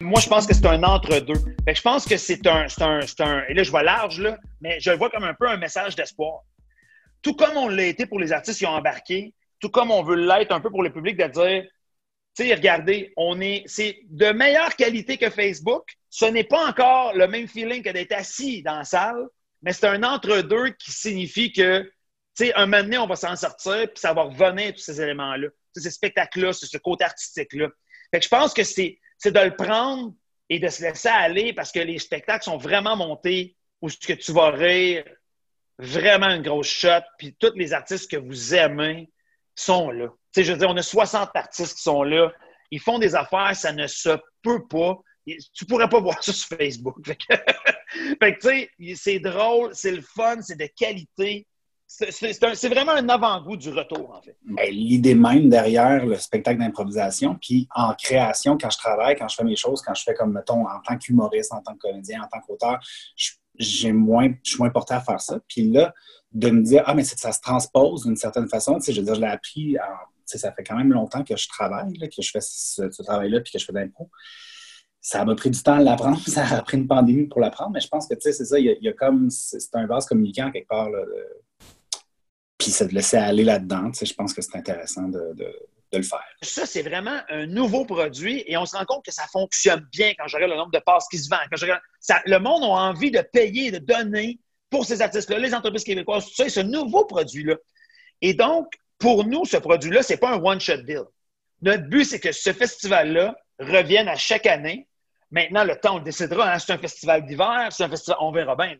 Moi, 0.00 0.18
je 0.18 0.28
pense 0.28 0.46
que 0.46 0.54
c'est 0.54 0.66
un 0.66 0.82
entre-deux. 0.82 1.34
Je 1.72 1.82
pense 1.82 2.06
que 2.06 2.16
c'est 2.16 2.46
un, 2.46 2.66
un, 2.80 3.00
un. 3.20 3.42
Et 3.48 3.54
là, 3.54 3.62
je 3.62 3.70
vois 3.70 3.82
large, 3.82 4.20
là, 4.20 4.38
mais 4.60 4.80
je 4.80 4.90
le 4.90 4.96
vois 4.96 5.10
comme 5.10 5.24
un 5.24 5.34
peu 5.34 5.48
un 5.48 5.58
message 5.58 5.94
d'espoir. 5.94 6.40
Tout 7.22 7.34
comme 7.34 7.56
on 7.56 7.68
l'a 7.68 7.84
été 7.84 8.06
pour 8.06 8.18
les 8.18 8.32
artistes 8.32 8.58
qui 8.58 8.66
ont 8.66 8.70
embarqué, 8.70 9.34
tout 9.60 9.68
comme 9.68 9.90
on 9.90 10.02
veut 10.02 10.16
l'être 10.16 10.52
un 10.52 10.60
peu 10.60 10.70
pour 10.70 10.82
le 10.82 10.90
public 10.90 11.18
de 11.18 11.26
dire 11.26 11.70
tu 12.36 12.46
sais, 12.46 12.54
regardez, 12.54 13.12
on 13.16 13.40
est, 13.40 13.64
c'est 13.66 14.00
de 14.04 14.30
meilleure 14.32 14.76
qualité 14.76 15.16
que 15.16 15.30
Facebook. 15.30 15.84
Ce 16.08 16.24
n'est 16.24 16.44
pas 16.44 16.68
encore 16.68 17.14
le 17.14 17.26
même 17.26 17.48
feeling 17.48 17.82
que 17.82 17.90
d'être 17.90 18.12
assis 18.12 18.62
dans 18.62 18.78
la 18.78 18.84
salle, 18.84 19.26
mais 19.62 19.72
c'est 19.72 19.86
un 19.86 20.02
entre-deux 20.02 20.70
qui 20.70 20.92
signifie 20.92 21.52
que, 21.52 21.90
tu 22.36 22.52
un 22.54 22.66
moment 22.66 22.82
donné, 22.82 22.98
on 22.98 23.06
va 23.06 23.16
s'en 23.16 23.36
sortir, 23.36 23.88
puis 23.92 24.00
ça 24.00 24.12
va 24.12 24.22
revenir, 24.22 24.72
tous 24.74 24.80
ces 24.80 25.00
éléments-là. 25.00 25.48
Ces 25.74 25.90
spectacles-là, 25.90 26.52
ce 26.52 26.78
côté 26.78 27.04
artistique-là. 27.04 27.68
Fait 28.12 28.18
que 28.18 28.24
je 28.24 28.28
pense 28.28 28.54
que 28.54 28.64
c'est, 28.64 28.98
c'est 29.18 29.32
de 29.32 29.40
le 29.40 29.54
prendre 29.54 30.14
et 30.48 30.58
de 30.58 30.68
se 30.68 30.82
laisser 30.82 31.08
aller 31.08 31.52
parce 31.52 31.70
que 31.70 31.80
les 31.80 31.98
spectacles 31.98 32.44
sont 32.44 32.56
vraiment 32.56 32.96
montés 32.96 33.56
où 33.82 33.88
ce 33.88 33.98
que 33.98 34.12
tu 34.12 34.32
vas 34.32 34.50
rire, 34.50 35.04
vraiment 35.78 36.28
une 36.28 36.42
grosse 36.42 36.68
shot, 36.68 37.02
puis 37.18 37.36
tous 37.38 37.54
les 37.54 37.72
artistes 37.72 38.10
que 38.10 38.16
vous 38.16 38.54
aimez 38.54 39.10
sont 39.54 39.90
là 39.90 40.08
sais, 40.32 40.44
je 40.44 40.52
veux 40.52 40.58
dire, 40.58 40.70
on 40.70 40.76
a 40.76 40.82
60 40.82 41.30
artistes 41.34 41.76
qui 41.76 41.82
sont 41.82 42.02
là. 42.02 42.32
Ils 42.70 42.80
font 42.80 42.98
des 42.98 43.14
affaires, 43.14 43.54
ça 43.54 43.72
ne 43.72 43.86
se 43.86 44.10
peut 44.42 44.66
pas. 44.68 44.98
Tu 45.54 45.66
pourrais 45.66 45.88
pas 45.88 46.00
voir 46.00 46.22
ça 46.22 46.32
sur 46.32 46.56
Facebook. 46.56 46.96
fait 47.04 47.16
que, 47.16 48.40
tu 48.40 48.48
sais, 48.48 48.70
c'est 48.96 49.18
drôle, 49.18 49.70
c'est 49.74 49.92
le 49.92 50.02
fun, 50.02 50.40
c'est 50.40 50.58
de 50.58 50.68
qualité. 50.76 51.46
C'est 51.86 52.68
vraiment 52.68 52.92
un 52.92 53.08
avant-goût 53.08 53.56
du 53.56 53.70
retour, 53.70 54.14
en 54.14 54.22
fait. 54.22 54.36
Ben, 54.44 54.70
l'idée 54.70 55.16
même 55.16 55.48
derrière 55.48 56.06
le 56.06 56.16
spectacle 56.16 56.60
d'improvisation, 56.60 57.36
puis 57.40 57.66
en 57.74 57.94
création, 57.94 58.56
quand 58.56 58.70
je 58.70 58.78
travaille, 58.78 59.16
quand 59.16 59.26
je 59.26 59.34
fais 59.34 59.42
mes 59.42 59.56
choses, 59.56 59.82
quand 59.82 59.94
je 59.94 60.04
fais 60.04 60.14
comme, 60.14 60.32
mettons, 60.32 60.68
en 60.68 60.80
tant 60.86 60.96
qu'humoriste, 60.96 61.52
en 61.52 61.60
tant 61.60 61.74
que 61.74 61.78
comédien, 61.78 62.22
en 62.22 62.28
tant 62.28 62.40
qu'auteur, 62.46 62.78
je 63.16 63.32
suis 63.58 63.92
moins 63.92 64.30
porté 64.72 64.94
à 64.94 65.00
faire 65.00 65.20
ça. 65.20 65.40
Puis 65.48 65.68
là, 65.68 65.92
de 66.32 66.50
me 66.50 66.62
dire, 66.62 66.84
ah, 66.86 66.94
mais 66.94 67.02
ça 67.02 67.32
se 67.32 67.40
transpose 67.40 68.04
d'une 68.04 68.16
certaine 68.16 68.48
façon. 68.48 68.76
Tu 68.76 68.82
sais, 68.82 68.92
je 68.92 69.00
veux 69.00 69.06
dire, 69.06 69.16
je 69.16 69.20
l'ai 69.20 69.26
appris 69.26 69.76
en 69.78 70.19
ça 70.38 70.52
fait 70.52 70.64
quand 70.64 70.76
même 70.76 70.92
longtemps 70.92 71.24
que 71.24 71.36
je 71.36 71.48
travaille, 71.48 71.92
que 71.98 72.22
je 72.22 72.30
fais 72.30 72.40
ce, 72.40 73.02
travail-là, 73.02 73.40
puis 73.40 73.52
que 73.52 73.58
je 73.58 73.64
fais 73.64 73.72
d'impro. 73.72 74.10
Ça 75.00 75.24
m'a 75.24 75.34
pris 75.34 75.50
du 75.50 75.62
temps 75.62 75.76
à 75.76 75.80
l'apprendre, 75.80 76.20
ça 76.26 76.44
a 76.46 76.62
pris 76.62 76.76
une 76.76 76.86
pandémie 76.86 77.26
pour 77.26 77.40
l'apprendre, 77.40 77.72
mais 77.72 77.80
je 77.80 77.88
pense 77.88 78.06
que, 78.06 78.14
c'est 78.20 78.32
ça, 78.32 78.58
il 78.58 78.78
y, 78.80 78.88
a, 78.88 78.92
comme, 78.92 79.30
c'est 79.30 79.74
un 79.74 79.86
vase 79.86 80.06
communicant 80.06 80.50
quelque 80.50 80.68
part, 80.68 80.88
puis 82.58 82.70
c'est 82.70 82.88
de 82.88 82.94
laisser 82.94 83.16
aller 83.16 83.44
là-dedans, 83.44 83.90
je 83.92 84.12
pense 84.14 84.34
que 84.34 84.42
c'est 84.42 84.56
intéressant 84.56 85.08
de, 85.08 85.34
le 85.92 86.02
faire. 86.02 86.22
Ça, 86.40 86.66
c'est 86.66 86.82
vraiment 86.82 87.18
un 87.30 87.46
nouveau 87.46 87.84
produit 87.84 88.44
et 88.46 88.56
on 88.56 88.64
se 88.64 88.76
rend 88.76 88.84
compte 88.84 89.04
que 89.04 89.12
ça 89.12 89.24
fonctionne 89.32 89.84
bien 89.90 90.12
quand 90.16 90.28
je 90.28 90.36
regarde 90.36 90.52
le 90.52 90.58
nombre 90.58 90.70
de 90.70 90.78
passes 90.78 91.08
qui 91.10 91.18
se 91.18 91.28
vendent. 91.28 91.40
Quand 91.50 91.78
ça, 91.98 92.22
le 92.26 92.38
monde 92.38 92.62
a 92.62 92.66
envie 92.66 93.10
de 93.10 93.20
payer, 93.20 93.72
de 93.72 93.78
donner 93.78 94.38
pour 94.70 94.84
ces 94.84 95.02
artistes-là, 95.02 95.38
les 95.38 95.52
entreprises 95.52 95.82
québécoises, 95.84 96.30
ça, 96.32 96.46
et 96.46 96.48
ce 96.48 96.60
nouveau 96.60 97.04
produit-là. 97.04 97.56
Et 98.22 98.34
donc, 98.34 98.72
pour 99.00 99.24
nous, 99.24 99.44
ce 99.46 99.56
produit-là, 99.56 100.02
ce 100.02 100.12
n'est 100.12 100.18
pas 100.18 100.34
un 100.34 100.40
one-shot 100.40 100.82
deal. 100.82 101.02
Notre 101.62 101.84
but, 101.88 102.04
c'est 102.04 102.20
que 102.20 102.32
ce 102.32 102.52
festival-là 102.52 103.34
revienne 103.58 104.08
à 104.08 104.16
chaque 104.16 104.46
année. 104.46 104.88
Maintenant, 105.30 105.64
le 105.64 105.74
temps, 105.76 105.94
on 105.94 105.98
le 105.98 106.04
décidera. 106.04 106.52
Hein, 106.52 106.58
c'est 106.58 106.72
un 106.72 106.78
festival 106.78 107.26
d'hiver, 107.26 107.68
c'est 107.70 107.84
un 107.84 107.88
festival, 107.88 108.18
on 108.20 108.30
verra 108.30 108.54
bien. 108.54 108.76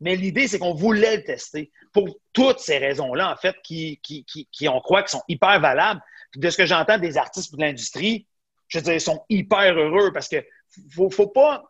Mais 0.00 0.16
l'idée, 0.16 0.48
c'est 0.48 0.58
qu'on 0.58 0.74
voulait 0.74 1.18
le 1.18 1.24
tester 1.24 1.70
pour 1.92 2.08
toutes 2.32 2.58
ces 2.58 2.78
raisons-là, 2.78 3.32
en 3.32 3.36
fait, 3.36 3.54
qui, 3.62 4.00
qui, 4.02 4.24
qui, 4.24 4.48
qui 4.50 4.68
on 4.68 4.80
croit 4.80 5.02
qui 5.02 5.12
sont 5.12 5.22
hyper 5.28 5.60
valables. 5.60 6.00
de 6.34 6.50
ce 6.50 6.56
que 6.56 6.66
j'entends 6.66 6.98
des 6.98 7.18
artistes 7.18 7.54
de 7.54 7.60
l'industrie, 7.60 8.26
je 8.68 8.78
veux 8.78 8.84
dire, 8.84 8.94
ils 8.94 9.00
sont 9.00 9.24
hyper 9.28 9.74
heureux 9.74 10.12
parce 10.12 10.28
que 10.28 10.42
faut, 10.90 11.10
faut 11.10 11.28
pas, 11.28 11.62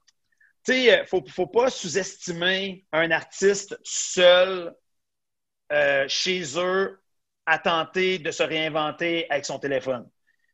faut, 1.07 1.25
faut 1.29 1.49
pas 1.49 1.69
sous-estimer 1.69 2.87
un 2.93 3.11
artiste 3.11 3.77
seul 3.83 4.73
euh, 5.73 6.05
chez 6.07 6.45
eux 6.57 7.02
à 7.47 7.59
tenter 7.59 8.19
de 8.19 8.31
se 8.31 8.43
réinventer 8.43 9.29
avec 9.31 9.45
son 9.45 9.59
téléphone. 9.59 10.09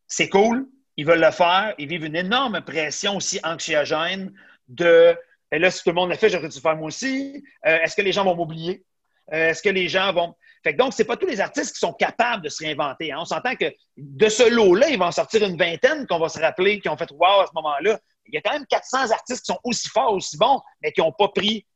C'est 0.06 0.28
cool, 0.28 0.66
ils 0.96 1.06
veulent 1.06 1.20
le 1.20 1.30
faire, 1.30 1.74
ils 1.78 1.88
vivent 1.88 2.06
une 2.06 2.16
énorme 2.16 2.62
pression 2.62 3.16
aussi 3.16 3.38
anxiogène 3.44 4.32
de 4.68 5.16
et 5.50 5.58
là, 5.58 5.70
si 5.70 5.82
tout 5.82 5.90
le 5.90 5.94
monde 5.94 6.10
l'a 6.10 6.16
fait, 6.16 6.28
j'aurais 6.28 6.48
dû 6.48 6.56
le 6.56 6.60
faire 6.60 6.76
moi 6.76 6.88
aussi. 6.88 7.42
Euh, 7.66 7.78
est-ce 7.80 7.96
que 7.96 8.02
les 8.02 8.12
gens 8.12 8.24
vont 8.24 8.34
m'oublier? 8.34 8.84
Euh, 9.32 9.48
est-ce 9.48 9.62
que 9.62 9.68
les 9.68 9.88
gens 9.88 10.12
vont. 10.12 10.34
Fait 10.62 10.72
donc, 10.72 10.92
ce 10.92 11.02
n'est 11.02 11.06
pas 11.06 11.16
tous 11.16 11.26
les 11.26 11.40
artistes 11.40 11.72
qui 11.72 11.78
sont 11.78 11.92
capables 11.92 12.42
de 12.42 12.48
se 12.48 12.64
réinventer. 12.64 13.12
Hein. 13.12 13.18
On 13.20 13.24
s'entend 13.24 13.54
que 13.54 13.72
de 13.96 14.28
ce 14.28 14.48
lot-là, 14.48 14.88
il 14.88 14.98
va 14.98 15.06
en 15.06 15.12
sortir 15.12 15.46
une 15.46 15.56
vingtaine 15.56 16.06
qu'on 16.06 16.18
va 16.18 16.28
se 16.28 16.40
rappeler, 16.40 16.80
qui 16.80 16.88
ont 16.88 16.96
fait 16.96 17.10
Wow 17.12 17.40
à 17.42 17.46
ce 17.46 17.52
moment-là. 17.54 17.98
Il 18.26 18.34
y 18.34 18.38
a 18.38 18.40
quand 18.42 18.52
même 18.52 18.66
400 18.66 19.10
artistes 19.10 19.44
qui 19.44 19.52
sont 19.52 19.60
aussi 19.64 19.88
forts, 19.88 20.12
aussi 20.12 20.36
bons, 20.36 20.60
mais 20.82 20.92
qui 20.92 21.00
n'ont 21.00 21.12
pas 21.12 21.28
pris. 21.28 21.66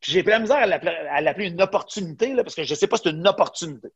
J'ai 0.00 0.22
pris 0.22 0.32
la 0.32 0.38
misère 0.40 0.58
à 0.58 1.20
l'appeler 1.20 1.46
une 1.46 1.62
opportunité, 1.62 2.34
là, 2.34 2.42
parce 2.42 2.54
que 2.54 2.64
je 2.64 2.70
ne 2.70 2.76
sais 2.76 2.86
pas 2.86 2.96
si 2.96 3.04
c'est 3.04 3.10
une 3.10 3.26
opportunité 3.26 3.88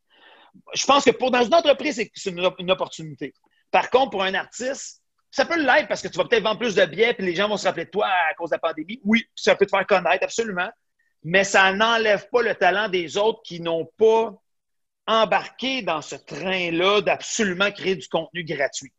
je 0.74 0.86
pense 0.86 1.04
que 1.04 1.10
pour 1.10 1.30
dans 1.30 1.42
une 1.42 1.54
entreprise, 1.54 2.02
c'est 2.14 2.30
une, 2.30 2.70
opportunité. 2.70 3.34
Par 3.70 3.90
contre, 3.90 4.10
pour 4.10 4.22
un 4.22 4.34
artiste, 4.34 5.02
ça 5.30 5.44
peut 5.44 5.60
l'être 5.60 5.88
parce 5.88 6.02
que 6.02 6.08
tu 6.08 6.18
vas 6.18 6.24
peut-être 6.24 6.42
vendre 6.42 6.58
plus 6.58 6.74
de 6.74 6.84
billets 6.84 7.14
et 7.18 7.22
les 7.22 7.34
gens 7.34 7.48
vont 7.48 7.56
se 7.56 7.66
rappeler 7.66 7.84
de 7.84 7.90
toi 7.90 8.06
à 8.06 8.34
cause 8.34 8.50
de 8.50 8.54
la 8.54 8.58
pandémie. 8.58 9.00
Oui, 9.04 9.24
ça 9.34 9.54
peut 9.56 9.66
te 9.66 9.70
faire 9.70 9.86
connaître, 9.86 10.24
absolument. 10.24 10.70
Mais 11.24 11.44
ça 11.44 11.72
n'enlève 11.72 12.28
pas 12.30 12.42
le 12.42 12.54
talent 12.54 12.88
des 12.88 13.16
autres 13.16 13.40
qui 13.44 13.60
n'ont 13.60 13.86
pas 13.98 14.32
embarqué 15.06 15.82
dans 15.82 16.02
ce 16.02 16.16
train-là 16.16 17.00
d'absolument 17.00 17.70
créer 17.70 17.96
du 17.96 18.08
contenu 18.08 18.44
gratuit. 18.44 18.92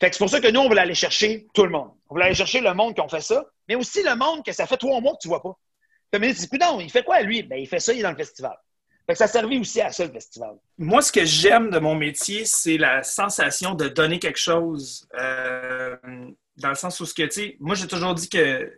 c'est 0.00 0.18
pour 0.18 0.30
ça 0.30 0.40
que 0.40 0.48
nous, 0.48 0.60
on 0.60 0.68
voulait 0.68 0.82
aller 0.82 0.94
chercher 0.94 1.46
tout 1.54 1.64
le 1.64 1.70
monde. 1.70 1.90
On 2.08 2.14
voulait 2.14 2.26
aller 2.26 2.34
chercher 2.34 2.60
le 2.60 2.74
monde 2.74 2.94
qui 2.94 3.00
ont 3.00 3.08
fait 3.08 3.20
ça, 3.20 3.44
mais 3.68 3.74
aussi 3.74 4.02
le 4.02 4.14
monde 4.16 4.44
que 4.44 4.52
ça 4.52 4.66
fait 4.66 4.76
trois 4.76 5.00
mois 5.00 5.12
que 5.12 5.18
tu 5.22 5.28
vois 5.28 5.42
pas. 5.42 5.56
Tu 6.12 6.18
me 6.18 6.32
dis, 6.32 6.84
il 6.84 6.90
fait 6.90 7.04
quoi 7.04 7.20
lui? 7.22 7.42
Ben, 7.42 7.56
il 7.56 7.68
fait 7.68 7.80
ça, 7.80 7.92
il 7.92 8.00
est 8.00 8.02
dans 8.02 8.10
le 8.10 8.16
festival. 8.16 8.56
Fait 9.10 9.14
que 9.14 9.18
ça 9.18 9.26
servait 9.26 9.58
aussi 9.58 9.80
à 9.80 9.90
ça, 9.90 10.06
le 10.06 10.12
festival. 10.12 10.52
Moi, 10.78 11.02
ce 11.02 11.10
que 11.10 11.24
j'aime 11.24 11.70
de 11.70 11.80
mon 11.80 11.96
métier, 11.96 12.44
c'est 12.44 12.78
la 12.78 13.02
sensation 13.02 13.74
de 13.74 13.88
donner 13.88 14.20
quelque 14.20 14.38
chose. 14.38 15.04
Euh, 15.18 15.96
dans 16.58 16.68
le 16.68 16.76
sens 16.76 17.00
où, 17.00 17.06
ce 17.06 17.12
que, 17.12 17.24
tu 17.24 17.30
sais, 17.32 17.56
moi, 17.58 17.74
j'ai 17.74 17.88
toujours 17.88 18.14
dit 18.14 18.28
que, 18.28 18.62
tu 18.62 18.70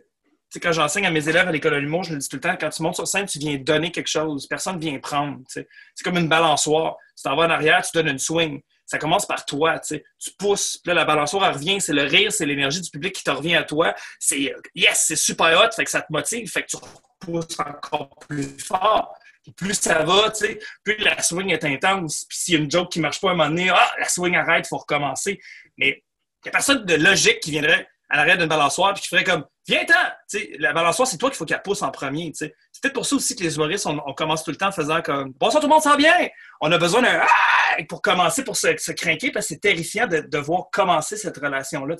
sais, 0.49 0.59
quand 0.59 0.71
j'enseigne 0.71 1.05
à 1.05 1.11
mes 1.11 1.29
élèves 1.29 1.47
à 1.47 1.51
l'école 1.51 1.73
de 1.73 1.77
l'humour, 1.77 2.01
je 2.03 2.13
le 2.13 2.17
dis 2.17 2.27
tout 2.27 2.37
le 2.37 2.41
temps, 2.41 2.57
quand 2.59 2.69
tu 2.69 2.81
montes 2.81 2.95
sur 2.95 3.07
scène, 3.07 3.27
tu 3.27 3.37
viens 3.37 3.57
donner 3.57 3.91
quelque 3.91 4.07
chose. 4.07 4.47
Personne 4.47 4.77
ne 4.77 4.81
vient 4.81 4.97
prendre. 4.97 5.37
C'est 5.47 5.67
comme 6.03 6.17
une 6.17 6.29
balançoire. 6.29 6.95
Tu 7.15 7.21
t'en 7.21 7.35
vas 7.35 7.43
en 7.45 7.51
arrière, 7.51 7.83
tu 7.83 7.91
donnes 7.93 8.09
une 8.09 8.17
swing. 8.17 8.59
Ça 8.87 8.97
commence 8.97 9.27
par 9.27 9.45
toi, 9.45 9.79
tu 9.79 10.01
pousses, 10.39 10.79
puis 10.79 10.87
là, 10.87 10.95
la 10.95 11.05
balançoire, 11.05 11.53
revient. 11.53 11.79
C'est 11.79 11.93
le 11.93 12.05
rire, 12.05 12.31
c'est 12.31 12.47
l'énergie 12.47 12.81
du 12.81 12.89
public 12.89 13.13
qui 13.13 13.23
te 13.23 13.29
revient 13.29 13.55
à 13.55 13.63
toi. 13.63 13.93
C'est, 14.19 14.51
yes, 14.73 15.03
c'est 15.05 15.15
super 15.15 15.61
hot, 15.61 15.71
fait 15.75 15.85
que 15.85 15.91
ça 15.91 16.01
te 16.01 16.11
motive, 16.11 16.49
fait 16.49 16.63
que 16.63 16.69
tu 16.71 16.77
pousses 17.19 17.59
encore 17.59 18.09
plus 18.27 18.57
fort 18.59 19.15
plus 19.51 19.73
ça 19.73 20.03
va, 20.03 20.31
tu 20.31 20.45
sais, 20.45 20.59
plus 20.83 20.97
la 20.97 21.21
swing 21.21 21.49
est 21.49 21.63
intense. 21.63 22.25
Puis 22.29 22.37
s'il 22.37 22.53
y 22.53 22.57
a 22.57 22.59
une 22.61 22.71
joke 22.71 22.91
qui 22.91 22.99
marche 22.99 23.19
pas 23.19 23.29
à 23.29 23.31
un 23.31 23.35
moment 23.35 23.49
donné, 23.49 23.69
ah, 23.69 23.91
la 23.99 24.07
swing 24.07 24.35
arrête, 24.35 24.67
faut 24.67 24.77
recommencer. 24.77 25.39
Mais 25.77 25.89
il 25.89 26.45
n'y 26.45 26.49
a 26.49 26.51
personne 26.51 26.85
de 26.85 26.95
logique 26.95 27.39
qui 27.41 27.51
viendrait 27.51 27.87
à 28.09 28.17
l'arrêt 28.17 28.37
d'une 28.37 28.47
balançoire 28.47 28.93
puis 28.93 29.03
qui 29.03 29.09
ferait 29.09 29.23
comme 29.23 29.45
Viens-t'en! 29.65 30.39
La 30.59 30.73
balançoire, 30.73 31.07
c'est 31.07 31.17
toi 31.17 31.29
qu'il 31.29 31.37
faut 31.37 31.45
qu'elle 31.45 31.61
pousse 31.61 31.83
en 31.83 31.91
premier. 31.91 32.31
C'est 32.33 32.49
peut-être 32.81 32.93
pour 32.93 33.05
ça 33.05 33.15
aussi 33.15 33.33
que 33.33 33.43
les 33.43 33.55
humoristes, 33.55 33.85
on, 33.85 34.13
commence 34.13 34.43
tout 34.43 34.51
le 34.51 34.57
temps 34.57 34.67
en 34.67 34.71
faisant 34.73 35.01
comme 35.01 35.31
Bonsoir, 35.39 35.61
tout 35.61 35.69
le 35.69 35.73
monde 35.73 35.83
sent 35.83 35.95
bien! 35.97 36.27
On 36.59 36.71
a 36.71 36.77
besoin 36.77 37.01
d'un 37.01 37.21
ah! 37.21 37.83
pour 37.87 38.01
commencer, 38.01 38.43
pour 38.43 38.57
se, 38.57 38.75
se 38.77 38.91
craquer, 38.91 39.31
parce 39.31 39.47
que 39.47 39.53
c'est 39.53 39.61
terrifiant 39.61 40.05
de 40.05 40.19
devoir 40.19 40.65
commencer 40.71 41.15
cette 41.15 41.37
relation-là. 41.37 41.95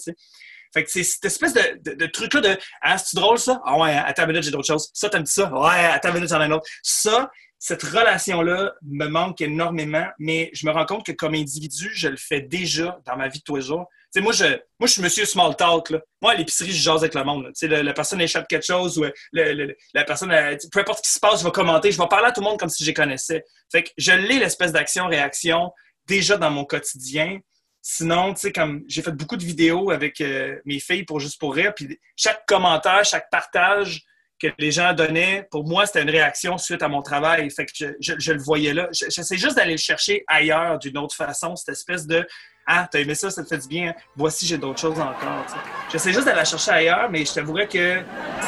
Fait 0.73 0.83
que 0.83 0.91
c'est 0.91 1.03
cette 1.03 1.25
espèce 1.25 1.53
de, 1.53 2.05
truc-là 2.07 2.41
de 2.41 2.57
Ah, 2.81 2.97
c'est 2.97 3.15
drôle 3.15 3.37
ça? 3.37 3.61
Ah 3.65 3.77
ouais, 3.77 3.93
à 3.93 4.11
ta 4.13 4.25
minute, 4.25 4.43
j'ai 4.43 4.51
d'autres 4.51 4.67
choses. 4.67 4.89
Ça, 4.93 5.09
t'aimes 5.09 5.25
ça? 5.25 5.53
Ouais, 5.53 5.85
à 5.85 5.99
ta 5.99 6.11
minute, 6.11 6.29
j'en 6.29 6.41
ai 6.41 6.45
un 6.45 6.51
autre. 6.51 6.65
Ça, 6.81 7.29
cette 7.59 7.83
relation-là 7.83 8.73
me 8.81 9.07
manque 9.07 9.39
énormément, 9.39 10.05
mais 10.19 10.49
je 10.53 10.65
me 10.65 10.71
rends 10.71 10.85
compte 10.85 11.05
que 11.05 11.13
comme 11.13 11.33
individu, 11.33 11.91
je 11.93 12.09
le 12.09 12.17
fais 12.17 12.41
déjà 12.41 12.99
dans 13.05 13.15
ma 13.15 13.29
vie 13.29 13.39
de 13.39 13.43
tous 13.45 13.55
les 13.55 13.61
jours. 13.61 13.87
sais, 14.11 14.19
moi, 14.19 14.33
je, 14.33 14.43
moi, 14.43 14.87
je 14.87 14.87
suis 14.87 15.01
monsieur 15.01 15.23
small 15.23 15.55
talk. 15.55 15.91
Là. 15.91 16.01
Moi, 16.21 16.31
à 16.31 16.35
l'épicerie, 16.35 16.73
je 16.73 16.81
jase 16.81 17.03
avec 17.03 17.13
le 17.13 17.23
monde. 17.23 17.51
Tu 17.57 17.67
La, 17.69 17.93
personne 17.93 18.19
échappe 18.19 18.49
quelque 18.49 18.65
chose 18.65 18.97
ou 18.97 19.05
la 19.31 20.03
personne, 20.03 20.29
peu 20.73 20.79
importe 20.81 21.05
ce 21.05 21.09
qui 21.09 21.13
se 21.13 21.19
passe, 21.21 21.39
je 21.39 21.45
vais 21.45 21.51
commenter. 21.51 21.89
Je 21.89 21.97
vais 21.97 22.07
parler 22.09 22.27
à 22.27 22.31
tout 22.33 22.41
le 22.41 22.47
monde 22.47 22.59
comme 22.59 22.67
si 22.67 22.83
je 22.83 22.89
les 22.89 22.93
connaissais. 22.93 23.45
Fait 23.71 23.83
que 23.83 23.91
je 23.97 24.11
l'ai, 24.11 24.39
l'espèce 24.39 24.73
d'action-réaction, 24.73 25.71
déjà 26.05 26.35
dans 26.35 26.51
mon 26.51 26.65
quotidien. 26.65 27.39
Sinon, 27.85 28.33
tu 28.33 28.39
sais, 28.39 28.51
comme 28.53 28.81
j'ai 28.87 29.01
fait 29.01 29.11
beaucoup 29.11 29.35
de 29.35 29.43
vidéos 29.43 29.91
avec 29.91 30.21
euh, 30.21 30.55
mes 30.63 30.79
filles 30.79 31.03
pour 31.03 31.19
Juste 31.19 31.37
pour 31.37 31.53
rire, 31.53 31.73
puis 31.75 31.99
chaque 32.15 32.45
commentaire, 32.45 33.03
chaque 33.03 33.29
partage 33.29 34.05
que 34.41 34.47
les 34.57 34.71
gens 34.71 34.93
donnaient, 34.93 35.45
pour 35.51 35.67
moi, 35.67 35.85
c'était 35.85 36.01
une 36.01 36.09
réaction 36.09 36.57
suite 36.57 36.81
à 36.81 36.87
mon 36.87 37.01
travail. 37.01 37.49
Fait 37.51 37.65
que 37.65 37.71
je, 37.99 38.31
le 38.31 38.41
voyais 38.41 38.73
là. 38.73 38.87
J'essaie 38.91 39.37
juste 39.37 39.57
d'aller 39.57 39.73
le 39.73 39.77
chercher 39.77 40.23
ailleurs 40.27 40.79
d'une 40.79 40.97
autre 40.97 41.13
façon, 41.13 41.57
cette 41.57 41.75
espèce 41.75 42.07
de 42.07 42.25
Ah, 42.65 42.87
t'as 42.89 43.01
aimé 43.01 43.15
ça, 43.15 43.29
ça 43.29 43.43
te 43.43 43.49
fait 43.49 43.57
du 43.57 43.67
bien. 43.67 43.93
Voici, 44.15 44.47
j'ai 44.47 44.57
d'autres 44.57 44.79
choses 44.79 44.99
encore. 44.99 45.45
J'essaie 45.91 46.13
juste 46.13 46.25
d'aller 46.25 46.37
la 46.37 46.45
chercher 46.45 46.71
ailleurs, 46.71 47.09
mais 47.11 47.25
je 47.25 47.33
t'avouerais 47.33 47.67
que 47.67 48.01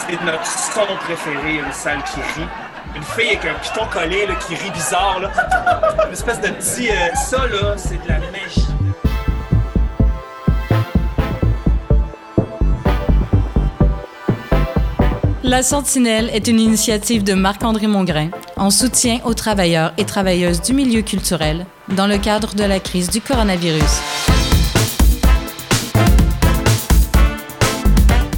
c'est 0.08 0.22
notre 0.24 0.46
son 0.46 0.96
préféré, 0.96 1.58
une 1.58 1.74
salle 1.74 2.02
qui 2.06 2.22
rit 2.40 2.48
une 2.96 3.04
fille 3.04 3.36
avec 3.36 3.46
un 3.46 3.60
piton 3.60 3.86
collé 3.88 4.28
qui 4.48 4.56
rit 4.56 4.72
bizarre. 4.72 5.20
Là. 5.20 6.06
Une 6.06 6.14
espèce 6.14 6.40
de 6.40 6.48
petit. 6.48 6.90
Euh, 6.90 7.14
ça, 7.16 7.46
là, 7.48 7.78
c'est 7.78 8.02
de 8.02 8.08
la 8.08 8.20
mèche. 8.32 8.75
La 15.48 15.62
Sentinelle 15.62 16.32
est 16.34 16.48
une 16.48 16.60
initiative 16.60 17.24
de 17.24 17.36
Marc-André 17.36 17.86
Mongrain 17.86 18.30
en 18.58 18.72
soutien 18.72 19.20
aux 19.26 19.36
travailleurs 19.36 19.94
et 20.00 20.04
travailleuses 20.04 20.60
du 20.60 20.74
milieu 20.74 21.04
culturel 21.04 21.68
dans 21.96 22.08
le 22.08 22.18
cadre 22.18 22.56
de 22.56 22.64
la 22.64 22.80
crise 22.80 23.12
du 23.12 23.22
coronavirus. 23.22 23.84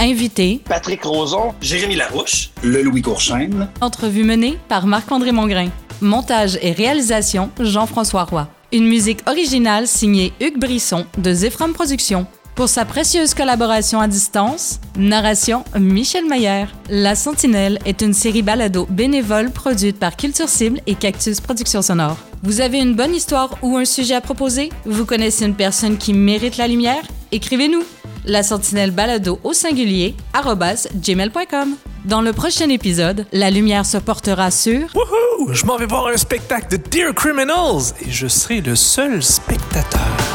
Invité 0.01 0.59
Patrick 0.67 1.05
Roson, 1.05 1.53
Jérémy 1.61 1.95
Larouche, 1.95 2.49
le 2.61 2.81
Louis 2.81 3.03
Courchaine. 3.03 3.69
Entrevue 3.79 4.25
menée 4.25 4.57
par 4.67 4.85
Marc-André 4.85 5.31
Mongrain. 5.31 5.69
Montage 6.01 6.59
et 6.61 6.73
réalisation 6.73 7.51
Jean-François 7.57 8.25
Roy. 8.25 8.49
Une 8.73 8.85
musique 8.85 9.21
originale 9.29 9.87
signée 9.87 10.33
Hugues 10.41 10.59
Brisson 10.59 11.05
de 11.17 11.33
Zephram 11.33 11.71
Productions. 11.71 12.27
Pour 12.57 12.69
sa 12.69 12.85
précieuse 12.85 13.35
collaboration 13.35 14.01
à 14.01 14.07
distance, 14.07 14.79
narration 14.97 15.63
Michel 15.79 16.25
Mayer. 16.25 16.65
La 16.89 17.13
Sentinelle 17.13 17.77
est 17.85 18.01
une 18.01 18.15
série 18.15 18.41
balado 18.41 18.87
bénévole 18.89 19.51
produite 19.51 19.99
par 19.99 20.17
Culture 20.17 20.49
Cible 20.49 20.81
et 20.87 20.95
Cactus 20.95 21.39
Productions 21.39 21.83
Sonore. 21.83 22.17
Vous 22.41 22.59
avez 22.59 22.79
une 22.79 22.95
bonne 22.95 23.13
histoire 23.13 23.59
ou 23.61 23.77
un 23.77 23.85
sujet 23.85 24.15
à 24.15 24.21
proposer? 24.21 24.69
Vous 24.85 25.05
connaissez 25.05 25.45
une 25.45 25.53
personne 25.53 25.99
qui 25.99 26.13
mérite 26.13 26.57
la 26.57 26.67
lumière? 26.67 27.03
Écrivez-nous! 27.31 27.83
La 28.25 28.41
Sentinelle 28.41 28.89
balado 28.89 29.39
au 29.43 29.53
singulier 29.53 30.15
gmail.com. 30.33 31.75
Dans 32.05 32.21
le 32.21 32.33
prochain 32.33 32.69
épisode, 32.69 33.27
la 33.33 33.51
lumière 33.51 33.85
se 33.85 33.97
portera 33.97 34.49
sur. 34.49 34.89
Wouhou! 34.95 35.53
Je 35.53 35.63
m'en 35.67 35.77
vais 35.77 35.85
voir 35.85 36.07
un 36.07 36.17
spectacle 36.17 36.75
de 36.75 36.77
Dear 36.89 37.13
Criminals 37.13 37.93
et 38.03 38.09
je 38.09 38.27
serai 38.27 38.61
le 38.61 38.75
seul 38.75 39.21
spectateur. 39.21 40.26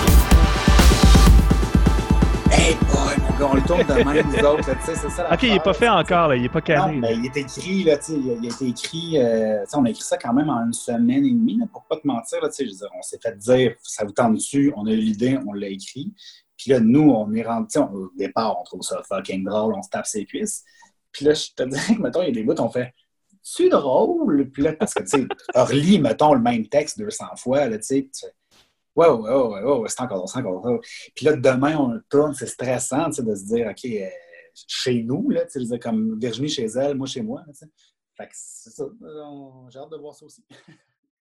Hey 2.54 2.74
boy, 2.74 3.16
mon 3.18 3.38
gars, 3.38 3.48
on 3.50 3.54
le 3.54 3.62
tourne 3.62 3.82
de 3.86 4.04
même, 4.04 4.26
nous 4.26 4.44
autres, 4.46 4.62
tu 4.62 4.86
sais, 4.86 4.94
c'est 4.94 5.08
ça. 5.08 5.32
Ok, 5.32 5.42
il 5.42 5.54
n'est 5.54 5.60
pas 5.60 5.72
fait 5.72 5.88
encore, 5.88 6.28
là, 6.28 6.36
il 6.36 6.42
n'est 6.42 6.48
pas 6.50 6.60
calé. 6.60 6.94
Non, 6.94 7.00
mais 7.00 7.14
il 7.16 7.26
est 7.26 7.36
écrit, 7.38 7.82
là, 7.82 7.96
tu 7.96 8.04
sais, 8.04 8.12
il 8.14 8.46
a 8.46 8.52
été 8.52 8.66
écrit, 8.68 9.18
euh, 9.18 9.64
on 9.72 9.84
a 9.86 9.90
écrit 9.90 10.02
ça 10.02 10.18
quand 10.18 10.34
même 10.34 10.50
en 10.50 10.66
une 10.66 10.72
semaine 10.74 11.24
et 11.24 11.30
demie, 11.30 11.56
là, 11.56 11.66
pour 11.72 11.84
pas 11.84 11.96
te 11.96 12.06
mentir, 12.06 12.42
là, 12.42 12.48
tu 12.50 12.56
sais, 12.56 12.66
je 12.66 12.70
veux 12.70 12.76
dire, 12.76 12.88
on 12.96 13.02
s'est 13.02 13.18
fait 13.22 13.36
dire, 13.38 13.74
ça 13.82 14.04
vous 14.04 14.12
tente 14.12 14.34
dessus, 14.34 14.72
on 14.76 14.86
a 14.86 14.90
eu 14.90 14.96
l'idée, 14.96 15.38
on 15.46 15.54
l'a 15.54 15.68
écrit. 15.68 16.12
Puis 16.56 16.70
là, 16.70 16.78
nous, 16.78 17.10
on 17.10 17.32
est 17.32 17.42
rendu, 17.42 17.78
au 17.78 18.10
départ, 18.16 18.60
on 18.60 18.64
trouve 18.64 18.82
ça 18.82 19.02
fucking 19.08 19.44
drôle, 19.44 19.74
on 19.74 19.82
se 19.82 19.88
tape 19.88 20.06
ses 20.06 20.26
cuisses. 20.26 20.62
Puis 21.10 21.24
là, 21.24 21.32
je 21.34 21.48
te 21.56 21.62
dis 21.62 21.96
que, 21.96 22.02
mettons, 22.02 22.22
il 22.22 22.28
y 22.28 22.30
a 22.30 22.32
des 22.32 22.44
bouts, 22.44 22.60
on 22.60 22.68
fait, 22.68 22.92
c'est 23.42 23.70
drôle. 23.70 24.50
Puis 24.50 24.62
là, 24.62 24.74
parce 24.74 24.94
que, 24.94 25.02
tu 25.02 25.08
sais, 25.08 25.26
relis, 25.54 25.98
mettons, 25.98 26.34
le 26.34 26.40
même 26.40 26.66
texte 26.68 26.98
200 26.98 27.36
fois, 27.36 27.66
là, 27.66 27.78
tu 27.78 27.84
sais, 27.84 28.10
Ouais, 28.94 29.08
ouais, 29.08 29.30
ouais, 29.30 29.62
ouais, 29.62 29.88
c'est 29.88 30.02
encore 30.02 30.28
c'est 30.28 30.38
encore. 30.38 30.80
Puis 31.14 31.24
là, 31.24 31.34
demain, 31.36 31.76
on 31.78 31.88
le 31.92 32.02
tourne, 32.10 32.34
c'est 32.34 32.46
stressant 32.46 33.08
de 33.08 33.34
se 33.34 33.44
dire, 33.46 33.68
OK, 33.70 33.84
euh, 33.84 34.08
chez 34.66 35.02
nous, 35.02 35.30
là, 35.30 35.44
comme 35.80 36.18
Virginie 36.18 36.48
chez 36.48 36.66
elle, 36.66 36.96
moi 36.96 37.06
chez 37.06 37.22
moi. 37.22 37.42
Fait 38.16 38.26
que 38.26 38.32
c'est 38.34 38.70
ça. 38.70 38.84
J'ai 39.70 39.78
hâte 39.78 39.90
de 39.90 39.96
voir 39.96 40.14
ça 40.14 40.26
aussi. 40.26 40.44